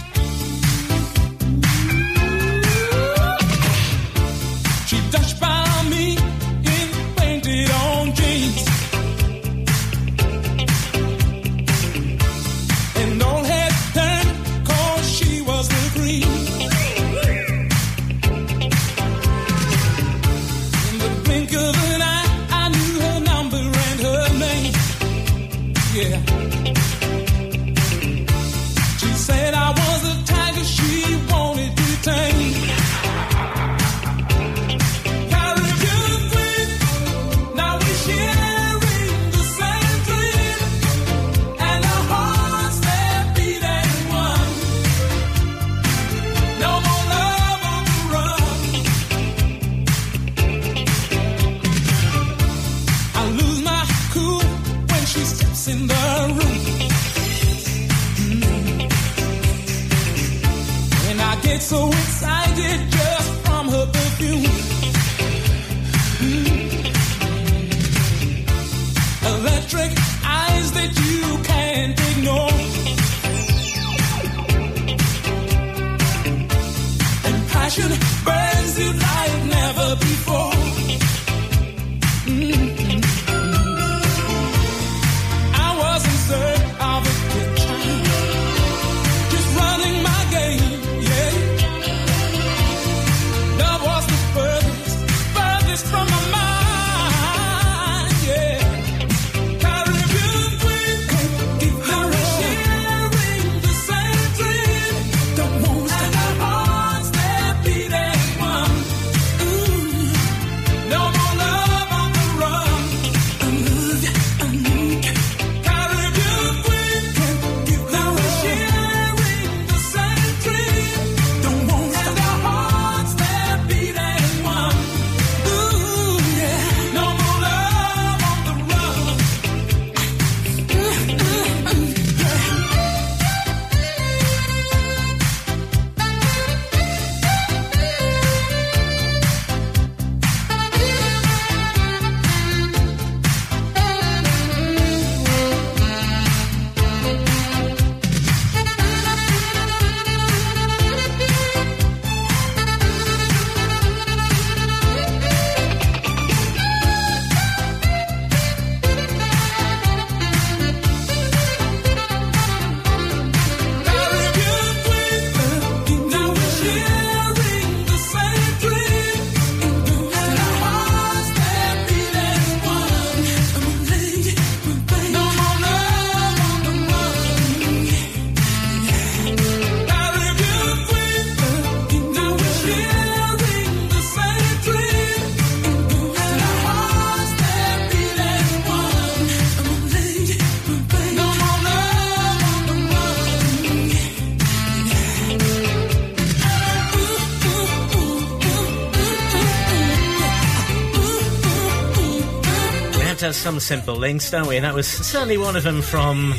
To 203.18 203.26
have 203.26 203.34
some 203.34 203.58
simple 203.58 203.96
links, 203.96 204.30
don't 204.30 204.46
we? 204.46 204.56
And 204.56 204.64
that 204.64 204.74
was 204.74 204.86
certainly 204.86 205.38
one 205.38 205.56
of 205.56 205.64
them 205.64 205.82
from 205.82 206.34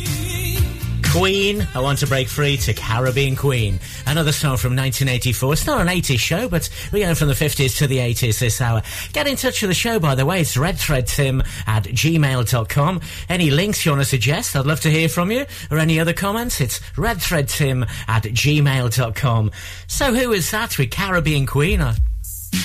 Queen, 1.11 1.67
I 1.75 1.81
Want 1.81 1.99
to 1.99 2.07
Break 2.07 2.29
Free, 2.29 2.55
to 2.57 2.73
Caribbean 2.73 3.35
Queen. 3.35 3.79
Another 4.05 4.31
song 4.31 4.57
from 4.57 4.75
1984. 4.75 5.53
It's 5.53 5.67
not 5.67 5.81
an 5.81 5.87
80s 5.87 6.19
show, 6.19 6.47
but 6.47 6.69
we're 6.93 7.03
going 7.03 7.15
from 7.15 7.27
the 7.27 7.33
50s 7.33 7.77
to 7.79 7.87
the 7.87 7.97
80s 7.97 8.39
this 8.39 8.61
hour. 8.61 8.81
Get 9.11 9.27
in 9.27 9.35
touch 9.35 9.61
with 9.61 9.69
the 9.69 9.75
show, 9.75 9.99
by 9.99 10.15
the 10.15 10.25
way. 10.25 10.41
It's 10.41 10.55
redthreadtim 10.55 11.45
at 11.67 11.83
gmail.com. 11.83 13.01
Any 13.27 13.49
links 13.49 13.85
you 13.85 13.91
want 13.91 14.01
to 14.01 14.07
suggest, 14.07 14.55
I'd 14.55 14.65
love 14.65 14.81
to 14.81 14.89
hear 14.89 15.09
from 15.09 15.31
you. 15.31 15.45
Or 15.71 15.79
any 15.79 15.99
other 15.99 16.13
comments, 16.13 16.61
it's 16.61 16.79
redthreadtim 16.95 17.89
at 18.07 18.23
gmail.com. 18.23 19.51
So 19.87 20.13
who 20.13 20.31
is 20.31 20.51
that 20.51 20.77
with 20.77 20.91
Caribbean 20.91 21.45
Queen? 21.45 21.81
I 21.81 21.95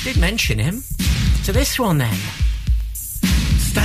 did 0.05 0.19
mention 0.19 0.59
him. 0.59 0.85
To 1.45 1.53
this 1.53 1.79
one 1.79 1.99
then. 1.99 2.19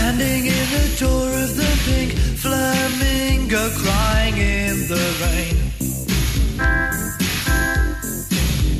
Standing 0.09 0.45
in 0.47 0.67
the 0.71 0.95
door 0.97 1.27
of 1.27 1.55
the 1.55 1.71
pink 1.85 2.13
flamingo, 2.41 3.69
crying 3.77 4.37
in 4.37 4.87
the 4.87 5.05
rain. 5.21 5.55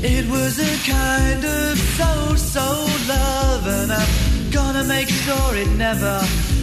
It 0.02 0.28
was 0.28 0.58
a 0.58 0.92
kind 0.92 1.46
of 1.46 1.78
so 1.78 2.36
so 2.36 2.68
love, 3.08 3.68
and 3.68 3.92
I'm 3.92 4.50
gonna 4.50 4.84
make 4.86 5.10
sure 5.10 5.56
it 5.56 5.70
never 5.78 6.20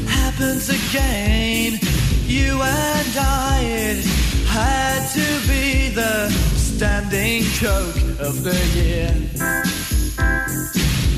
happens 0.09 0.69
again. 0.69 1.79
You 2.27 2.61
and 2.61 3.17
I, 3.17 3.61
it 3.63 4.05
had 4.47 5.07
to 5.15 5.27
be 5.47 5.91
the 5.91 6.29
standing 6.57 7.45
joke 7.63 8.19
of 8.19 8.43
the 8.43 8.59
year. 8.75 9.15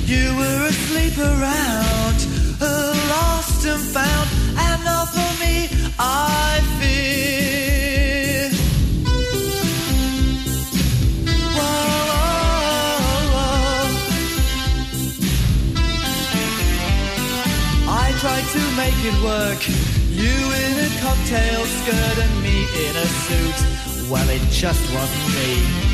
You 0.09 0.35
were 0.37 0.67
asleep 0.69 1.19
around, 1.19 2.27
uh, 2.63 2.95
lost 3.11 3.67
and 3.67 3.79
found, 3.79 4.29
and 4.57 4.83
now 4.83 5.05
for 5.05 5.31
me, 5.39 5.69
I 5.99 6.63
fear. 6.81 8.49
Whoa, 11.57 12.09
whoa, 12.09 13.35
whoa. 13.35 13.85
I 17.87 18.13
tried 18.23 18.47
to 18.57 18.63
make 18.81 19.01
it 19.05 19.17
work. 19.23 19.61
You 20.09 20.37
in 20.65 20.73
a 20.87 20.91
cocktail 21.05 21.67
skirt 21.67 22.19
and 22.25 22.35
me 22.43 22.57
in 22.87 22.97
a 22.97 23.07
suit. 23.27 23.59
Well, 24.11 24.29
it 24.31 24.41
just 24.49 24.83
wasn't 24.95 25.29
me. 25.37 25.89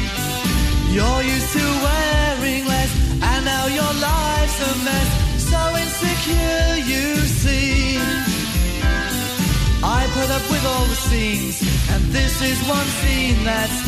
You're 0.95 1.23
used 1.23 1.53
to 1.55 1.65
wearing 1.87 2.65
less, 2.67 2.93
and 3.21 3.45
now 3.45 3.67
your 3.67 3.93
life's 3.99 4.59
a 4.63 4.73
mess. 4.87 5.11
So 5.51 5.59
insecure, 5.83 6.77
you 6.87 7.17
see. 7.41 7.99
I 9.83 10.07
put 10.15 10.31
up 10.31 10.49
with 10.49 10.65
all 10.65 10.87
the 10.87 10.95
scenes, 10.95 11.61
and 11.91 12.01
this 12.13 12.41
is 12.41 12.63
one 12.69 12.87
scene 13.03 13.43
that's 13.43 13.81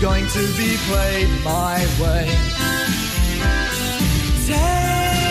going 0.00 0.24
to 0.28 0.42
be 0.56 0.76
played 0.86 1.28
my 1.42 1.84
way. 2.00 2.30
Take 4.46 5.21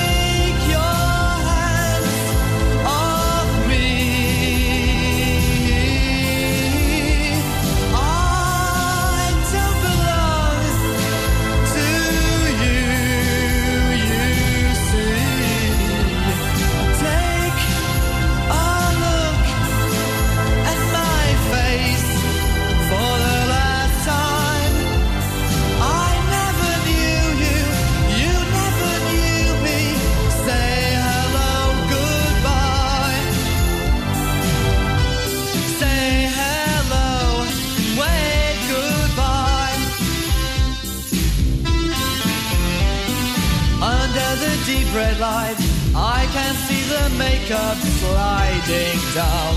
Jacob 47.41 47.77
sliding 47.77 48.99
down. 49.15 49.55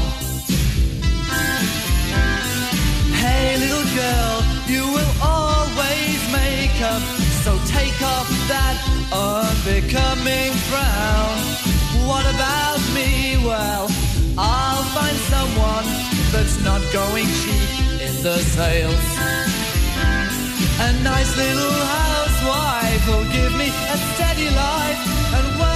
Hey, 3.13 3.57
little 3.59 3.89
girl, 3.95 4.37
you 4.67 4.85
will 4.89 5.15
always 5.23 6.21
make 6.33 6.81
up. 6.81 7.03
So 7.45 7.53
take 7.69 8.01
off 8.01 8.29
that 8.49 8.77
unbecoming 9.13 10.53
frown. 10.73 11.37
What 12.09 12.25
about 12.35 12.81
me? 12.95 13.37
Well, 13.45 13.91
I'll 14.39 14.85
find 14.97 15.17
someone 15.35 15.85
that's 16.33 16.59
not 16.65 16.81
going 16.91 17.27
cheap 17.45 18.01
in 18.01 18.15
the 18.23 18.39
sales. 18.57 19.07
A 20.81 20.93
nice 21.05 21.37
little 21.37 21.79
housewife 22.01 23.09
will 23.09 23.29
give 23.31 23.53
me 23.59 23.69
a 23.69 23.97
steady 24.15 24.49
life 24.49 25.35
and. 25.37 25.74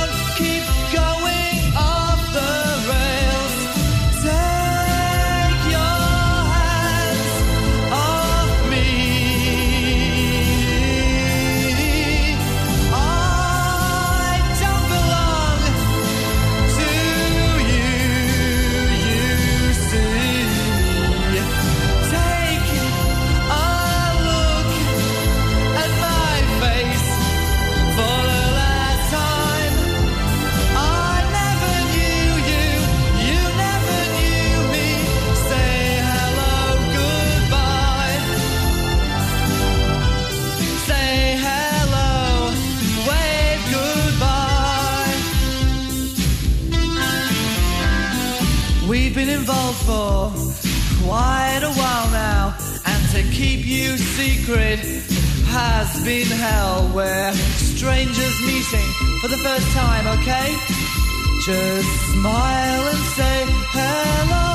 Involved 49.38 49.78
for 49.86 50.32
quite 51.04 51.62
a 51.62 51.72
while 51.80 52.10
now, 52.10 52.56
and 52.86 53.02
to 53.14 53.22
keep 53.34 53.64
you 53.64 53.96
secret 53.96 54.80
has 55.46 55.88
been 56.04 56.26
hell. 56.26 56.90
We're 56.94 57.32
strangers 57.32 58.36
meeting 58.46 58.88
for 59.20 59.28
the 59.28 59.38
first 59.38 59.68
time, 59.72 60.06
okay? 60.18 60.48
Just 61.46 62.12
smile 62.12 62.82
and 62.92 63.04
say 63.16 63.44
hello. 63.74 64.47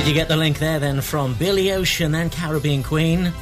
Did 0.00 0.08
you 0.08 0.14
get 0.14 0.28
the 0.28 0.36
link 0.38 0.58
there 0.58 0.78
then 0.78 1.02
from 1.02 1.34
Billy 1.34 1.72
Ocean 1.72 2.14
and 2.14 2.32
Caribbean 2.32 2.82
Queen? 2.82 3.34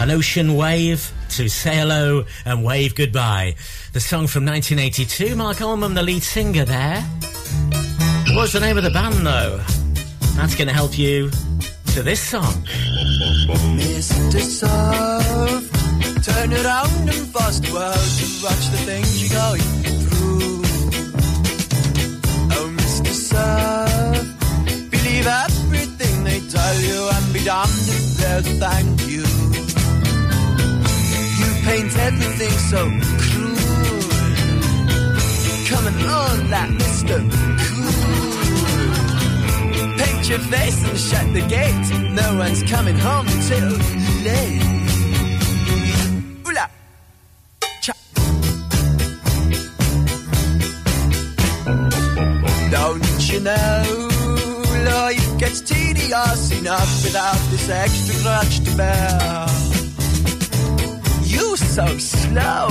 An 0.00 0.10
ocean 0.10 0.56
wave 0.56 1.12
to 1.36 1.48
say 1.48 1.76
hello 1.76 2.24
and 2.44 2.64
wave 2.64 2.96
goodbye. 2.96 3.54
The 3.92 4.00
song 4.00 4.26
from 4.26 4.44
1982, 4.44 5.36
Mark 5.36 5.60
Allman, 5.60 5.94
the 5.94 6.02
lead 6.02 6.24
singer 6.24 6.64
there. 6.64 7.00
What's 8.34 8.54
the 8.54 8.60
name 8.60 8.76
of 8.76 8.82
the 8.82 8.90
band 8.90 9.24
though? 9.24 9.58
That's 10.34 10.56
going 10.56 10.66
to 10.66 10.74
help 10.74 10.98
you 10.98 11.30
to 11.94 12.02
this 12.02 12.20
song. 12.20 12.54
Mr. 13.78 14.40
Surf, 14.40 15.70
turn 16.24 16.54
around 16.54 17.08
and 17.08 17.08
the 17.08 17.70
world 17.72 17.94
to 17.94 18.42
watch 18.42 18.66
the 18.72 18.78
things 18.84 19.22
you're 19.22 19.40
going 19.40 19.60
through. 19.60 20.60
Oh, 22.50 22.68
Mr. 22.76 23.12
Surf, 23.12 23.97
you 26.74 27.08
and 27.14 27.32
be 27.32 27.44
damned 27.44 27.88
if 27.88 28.16
there's 28.18 28.48
thank 28.58 29.00
you. 29.06 29.24
You 31.40 31.48
paint 31.64 31.96
everything 31.96 32.54
so 32.70 32.80
cruel. 33.24 33.56
Coming 35.72 35.98
on 36.04 36.50
like 36.50 36.70
Mr. 36.82 37.16
Cool. 37.64 37.92
Paint 39.98 40.28
your 40.28 40.40
face 40.40 40.80
and 40.88 40.98
shut 40.98 41.26
the 41.32 41.42
gate. 41.48 41.88
No 42.12 42.38
one's 42.38 42.62
coming 42.64 42.98
home 42.98 43.26
till 43.48 43.70
late. 44.24 44.78
Don't 52.70 53.32
you 53.32 53.40
know 53.40 53.97
gets 55.38 55.60
tedious 55.60 56.50
enough 56.50 57.04
without 57.04 57.38
this 57.50 57.68
extra 57.68 58.14
grudge 58.22 58.60
to 58.64 58.76
bear? 58.76 59.46
You 61.22 61.56
so 61.56 61.86
slow. 61.98 62.68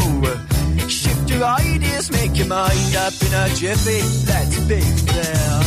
Shift 0.90 1.30
your 1.30 1.44
ideas, 1.44 2.12
make 2.12 2.38
your 2.38 2.48
mind 2.48 2.96
up 2.98 3.14
in 3.22 3.34
a 3.34 3.48
jiffy. 3.56 4.02
Let's 4.28 4.60
be 4.68 4.82
fair. 5.08 5.62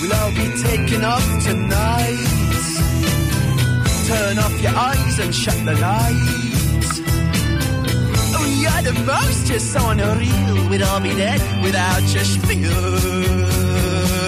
We'll 0.00 0.14
all 0.14 0.32
be 0.32 0.48
taken 0.62 1.04
off 1.04 1.44
tonight. 1.44 2.26
Turn 4.08 4.38
off 4.38 4.60
your 4.60 4.74
eyes 4.74 5.18
and 5.20 5.32
shut 5.32 5.64
the 5.64 5.74
lights. 5.74 7.00
Oh, 8.34 8.46
you're 8.62 8.82
the 8.82 8.94
most, 9.06 9.48
you're 9.48 9.60
so 9.60 9.90
unreal. 9.90 10.68
We'd 10.68 10.82
all 10.82 11.00
be 11.00 11.14
dead 11.14 11.40
without 11.62 12.02
your 12.14 12.24
spiel. 12.24 14.19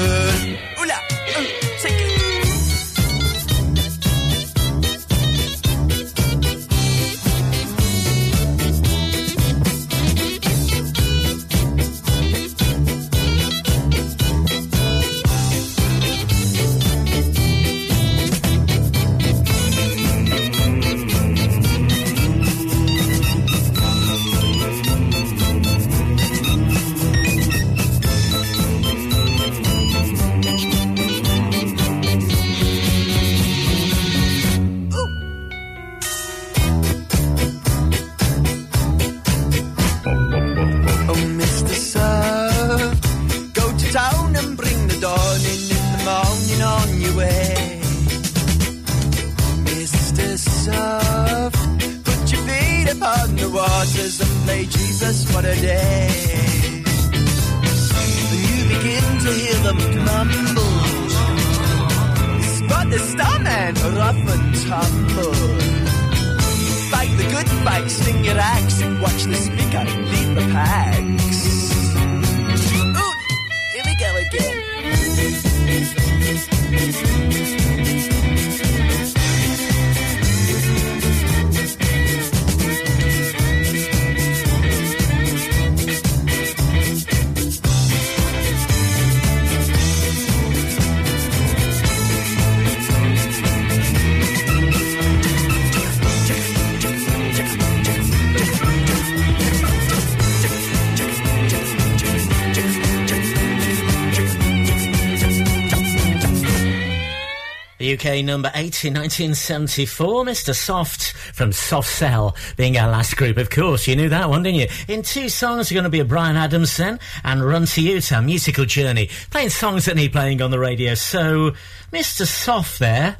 Number 108.32 108.50
eight 108.54 108.82
in 108.86 108.94
1974, 108.94 110.24
Mr. 110.24 110.54
Soft 110.54 111.12
from 111.12 111.52
Soft 111.52 111.90
Cell 111.90 112.34
being 112.56 112.78
our 112.78 112.90
last 112.90 113.14
group. 113.14 113.36
Of 113.36 113.50
course, 113.50 113.86
you 113.86 113.94
knew 113.94 114.08
that 114.08 114.30
one, 114.30 114.42
didn't 114.42 114.58
you? 114.58 114.68
In 114.88 115.02
two 115.02 115.28
songs, 115.28 115.70
you're 115.70 115.76
going 115.76 115.84
to 115.84 115.90
be 115.90 116.00
a 116.00 116.04
Brian 116.06 116.36
Adams 116.36 116.74
then 116.78 116.98
and 117.24 117.44
Run 117.44 117.66
to 117.66 117.82
You, 117.82 118.00
our 118.10 118.22
musical 118.22 118.64
journey. 118.64 119.10
Playing 119.30 119.50
songs 119.50 119.84
that 119.84 119.96
need 119.96 120.12
playing 120.12 120.40
on 120.40 120.50
the 120.50 120.58
radio. 120.58 120.94
So, 120.94 121.50
Mr. 121.92 122.26
Soft 122.26 122.78
there, 122.78 123.18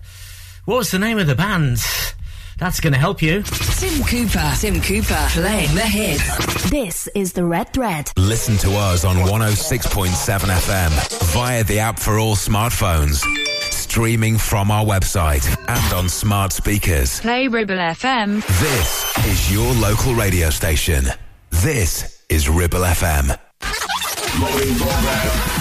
what 0.65 0.79
was 0.79 0.91
the 0.93 0.99
name 0.99 1.19
of 1.19 1.27
the 1.27 1.35
band? 1.35 1.81
That's 2.57 2.81
going 2.81 2.95
to 2.95 2.99
help 2.99 3.21
you. 3.21 3.43
Tim 3.43 4.03
Cooper. 4.05 4.53
Tim 4.61 4.81
Cooper 4.81 5.27
playing 5.33 5.75
the 5.75 5.83
hits. 5.83 6.71
This 6.71 7.07
is 7.09 7.35
the 7.35 7.45
Red 7.45 7.71
Thread. 7.75 8.11
Listen 8.17 8.57
to 8.59 8.71
us 8.79 9.05
on 9.05 9.17
106.7 9.17 10.09
FM 10.09 11.33
via 11.35 11.65
the 11.65 11.81
app 11.81 11.99
for 11.99 12.19
all 12.19 12.35
smartphones. 12.35 13.23
Streaming 13.73 14.37
from 14.39 14.71
our 14.71 14.85
website 14.85 15.47
and 15.67 15.93
on 15.95 16.09
smart 16.09 16.53
speakers. 16.53 17.21
Play 17.21 17.49
Ribble 17.49 17.75
FM. 17.77 18.47
This 18.61 19.27
is 19.27 19.53
your 19.53 19.73
local 19.75 20.15
radio 20.15 20.51
station. 20.51 21.07
This 21.51 22.23
is 22.29 22.49
Ribble 22.49 22.81
FM. 22.81 23.39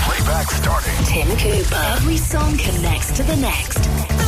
Playback 0.06 0.52
starting. 0.52 1.06
Tim 1.06 1.28
Cooper. 1.38 1.76
Every 1.98 2.18
song 2.18 2.58
connects 2.58 3.12
to 3.18 3.24
the 3.24 3.36
next. 3.38 4.21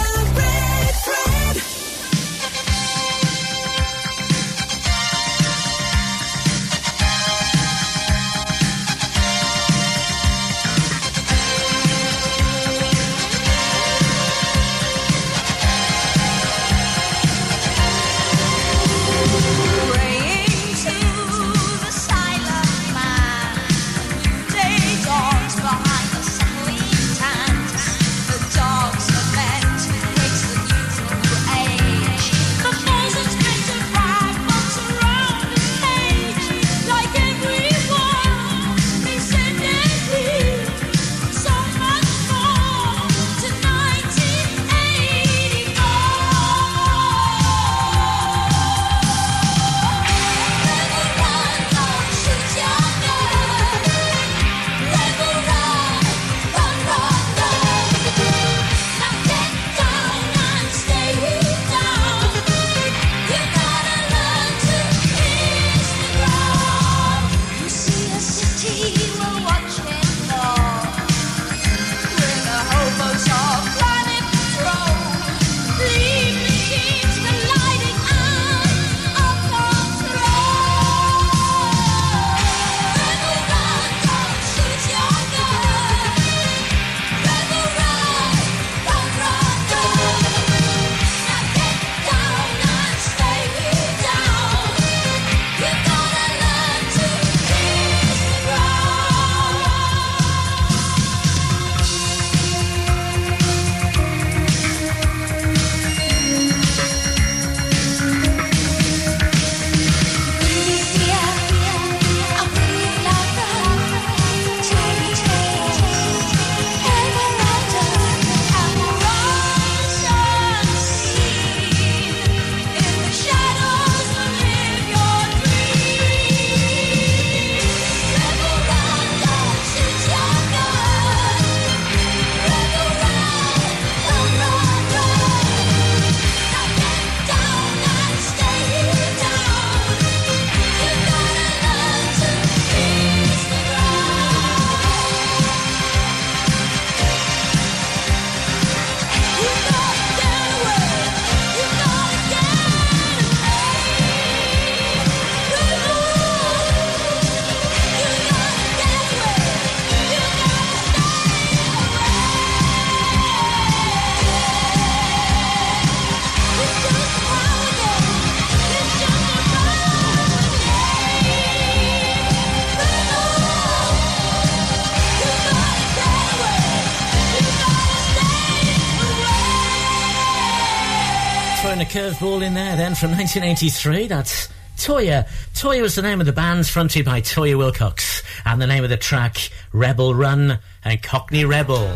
There 182.94 183.10
then 183.10 183.10
from 183.10 183.18
1983. 183.18 184.08
That's 184.08 184.50
Toya. 184.78 185.28
Toya 185.54 185.82
was 185.82 185.96
the 185.96 186.02
name 186.02 186.20
of 186.20 186.26
the 186.26 186.34
band 186.34 186.68
fronted 186.68 187.06
by 187.06 187.22
Toya 187.22 187.58
Wilcox. 187.58 188.24
And 188.46 188.62
the 188.62 188.68
name 188.68 188.84
of 188.84 188.90
the 188.90 188.98
track, 188.98 189.50
Rebel 189.72 190.14
Run 190.14 190.60
and 190.84 191.02
Cockney 191.02 191.46
Rebel, 191.46 191.90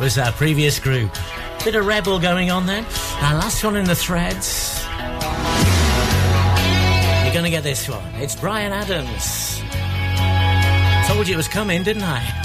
was 0.00 0.18
our 0.18 0.32
previous 0.32 0.78
group. 0.78 1.12
Bit 1.64 1.76
of 1.76 1.86
rebel 1.86 2.18
going 2.18 2.50
on 2.50 2.66
then. 2.66 2.84
Our 3.20 3.34
last 3.34 3.62
one 3.62 3.76
in 3.76 3.84
the 3.84 3.94
threads. 3.94 4.82
You 4.88 4.94
You're 7.24 7.34
gonna 7.34 7.50
get 7.50 7.62
this 7.62 7.88
one. 7.88 8.02
It's 8.16 8.34
Brian 8.34 8.72
Adams. 8.72 9.60
Told 11.08 11.28
you 11.28 11.34
it 11.34 11.36
was 11.36 11.48
coming, 11.48 11.82
didn't? 11.82 12.02
I 12.02 12.42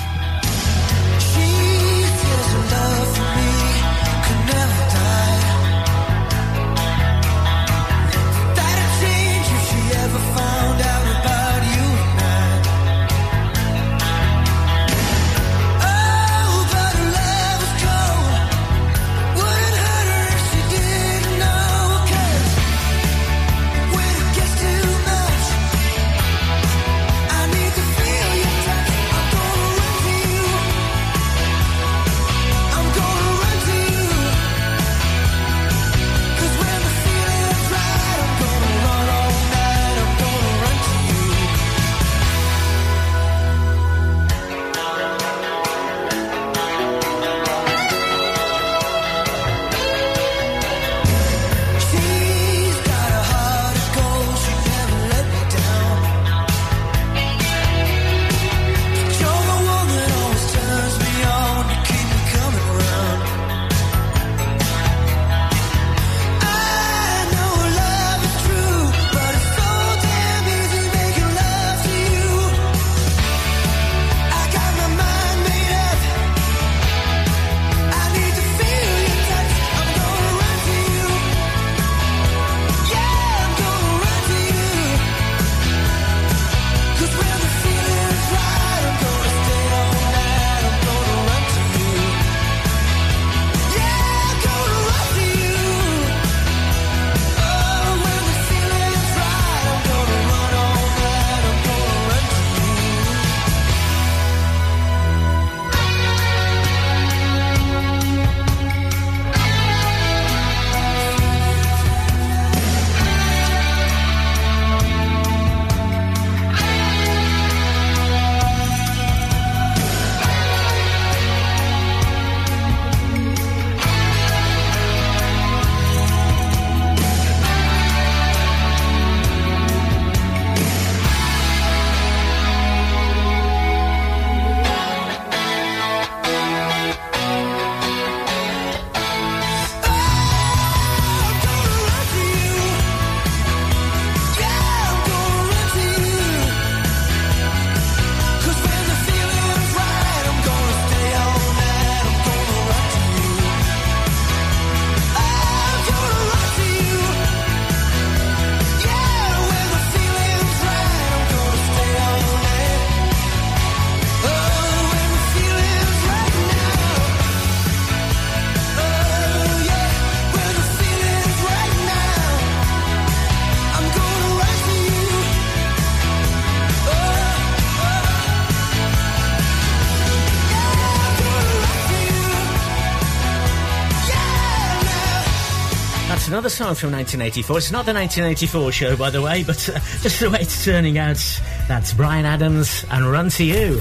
song 186.58 186.74
from 186.74 186.92
1984. 186.92 187.58
It's 187.60 187.72
not 187.72 187.86
the 187.86 187.94
1984 187.94 188.72
show, 188.72 188.98
by 188.98 189.12
the 189.12 189.22
way, 189.22 189.44
but 189.44 189.70
uh, 189.70 189.74
just 190.02 190.20
the 190.20 190.28
way 190.32 190.40
it's 190.42 190.66
turning 190.66 190.98
out. 190.98 191.24
That's 191.68 191.94
Brian 191.94 192.26
Adams 192.26 192.84
and 192.90 193.12
Run 193.12 193.30
to 193.30 193.44
You. 193.44 193.80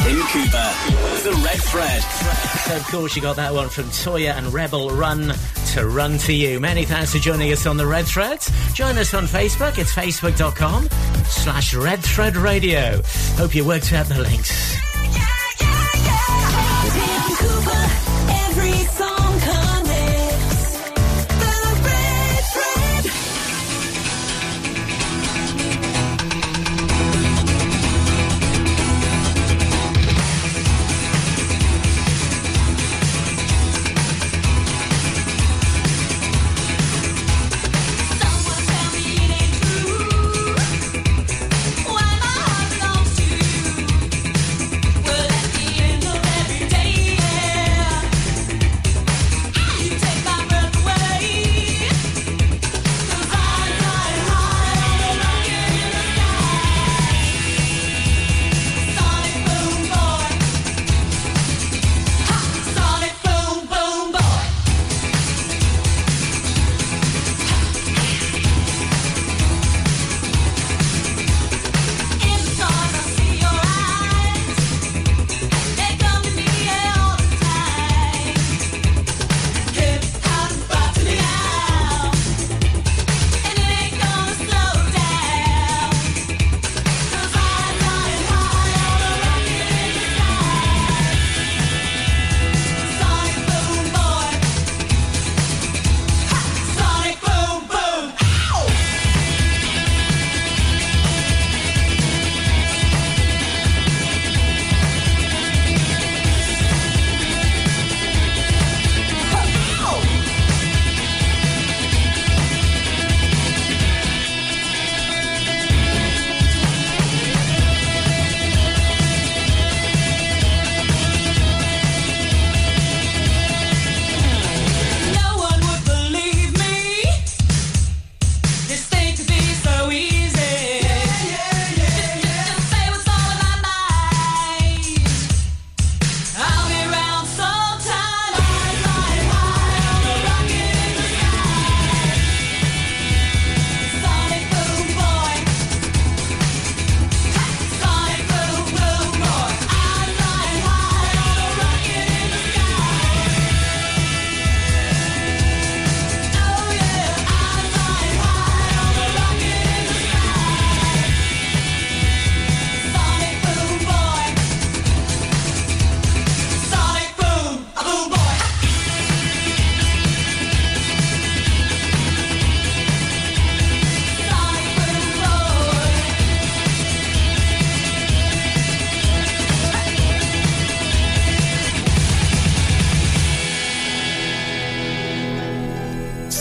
Tim 0.00 0.18
Cooper, 0.32 0.72
The 1.24 1.42
Red 1.44 1.60
Thread. 1.60 2.02
So, 2.64 2.76
of 2.76 2.86
course, 2.86 3.16
you 3.16 3.20
got 3.20 3.36
that 3.36 3.52
one 3.52 3.68
from 3.68 3.84
Toya 3.84 4.32
and 4.32 4.50
Rebel 4.50 4.88
Run 4.88 5.34
to 5.74 5.86
Run 5.86 6.16
to 6.20 6.32
You. 6.32 6.58
Many 6.58 6.86
thanks 6.86 7.12
for 7.12 7.18
joining 7.18 7.52
us 7.52 7.66
on 7.66 7.76
the 7.76 7.86
Red 7.86 8.06
Threads. 8.06 8.50
Join 8.72 8.96
us 8.96 9.12
on 9.12 9.24
Facebook. 9.24 9.76
It's 9.76 9.92
facebook.com 9.94 10.88
slash 11.26 11.74
Red 11.74 12.00
Thread 12.00 12.36
Radio. 12.38 13.02
Hope 13.36 13.54
you 13.54 13.66
worked 13.66 13.92
out 13.92 14.06
the 14.06 14.20
links. 14.22 14.75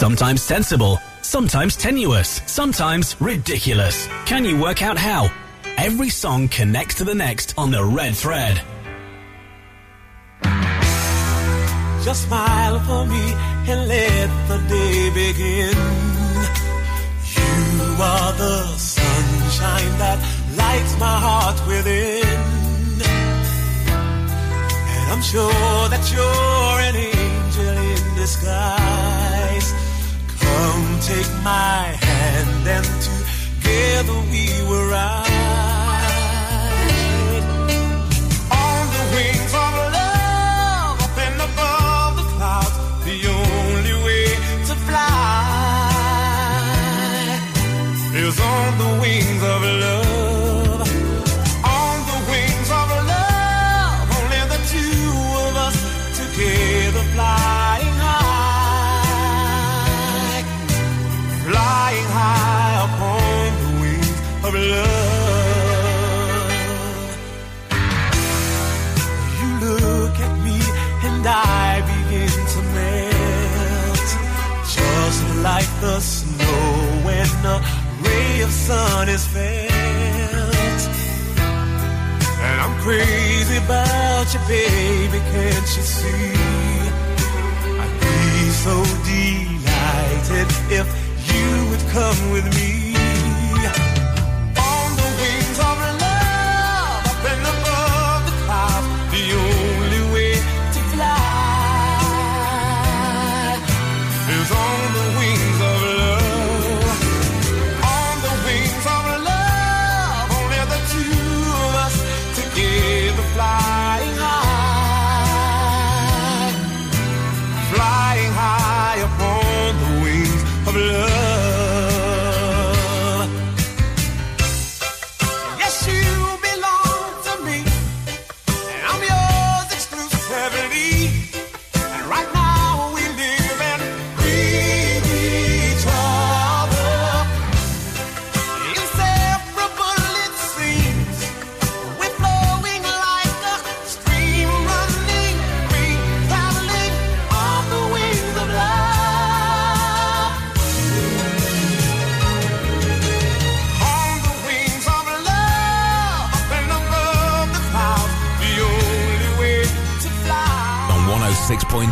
Sometimes 0.06 0.44
sensible, 0.44 1.00
sometimes 1.24 1.76
tenuous, 1.76 2.40
sometimes 2.46 3.20
ridiculous. 3.20 4.08
Can 4.28 4.46
you 4.46 4.56
work 4.56 4.84
out 4.84 5.00
how? 5.00 5.32
Every 5.78 6.10
song 6.10 6.48
connects 6.48 6.94
to 7.00 7.04
the 7.06 7.16
next 7.16 7.56
on 7.58 7.72
the 7.72 7.84
red 7.84 8.14
thread. 8.16 8.62
Just 12.04 12.28
smile 12.28 12.80
for 12.82 13.08
me 13.08 13.34
and 13.68 13.88
let 13.88 14.30
the 14.48 14.60
day 14.70 15.10
begin. 15.10 15.76
You 17.34 18.04
are 18.12 18.34
the 18.34 18.78
sunshine 18.78 19.94
that 20.04 20.20
lights 20.56 21.00
my 21.00 21.18
heart 21.28 21.68
within. 21.68 23.02
And 24.94 25.12
I'm 25.12 25.24
sure 25.24 25.90
that 25.90 26.04
you're 26.14 26.80
an 26.90 26.96
angel 26.96 27.78
in 27.92 28.16
disguise. 28.16 28.85
Take 31.06 31.32
my 31.44 31.96
hand 32.02 32.68
and 32.68 32.86
together 33.62 34.20
we 34.32 34.50
will 34.68 34.90
ride. 34.90 35.65
Sun 78.66 79.10
is 79.10 79.28
felt. 79.28 80.82
And 82.48 82.58
I'm 82.64 82.76
crazy 82.82 83.58
about 83.58 84.26
you, 84.34 84.40
baby, 84.48 85.20
can't 85.34 85.70
you 85.76 85.84
see? 85.98 86.34
I'd 87.82 87.96
be 88.02 88.50
so 88.66 88.76
delighted 89.14 90.50
if 90.80 90.88
you 91.30 91.48
would 91.70 91.86
come 91.94 92.20
with 92.32 92.48
me. 92.58 92.75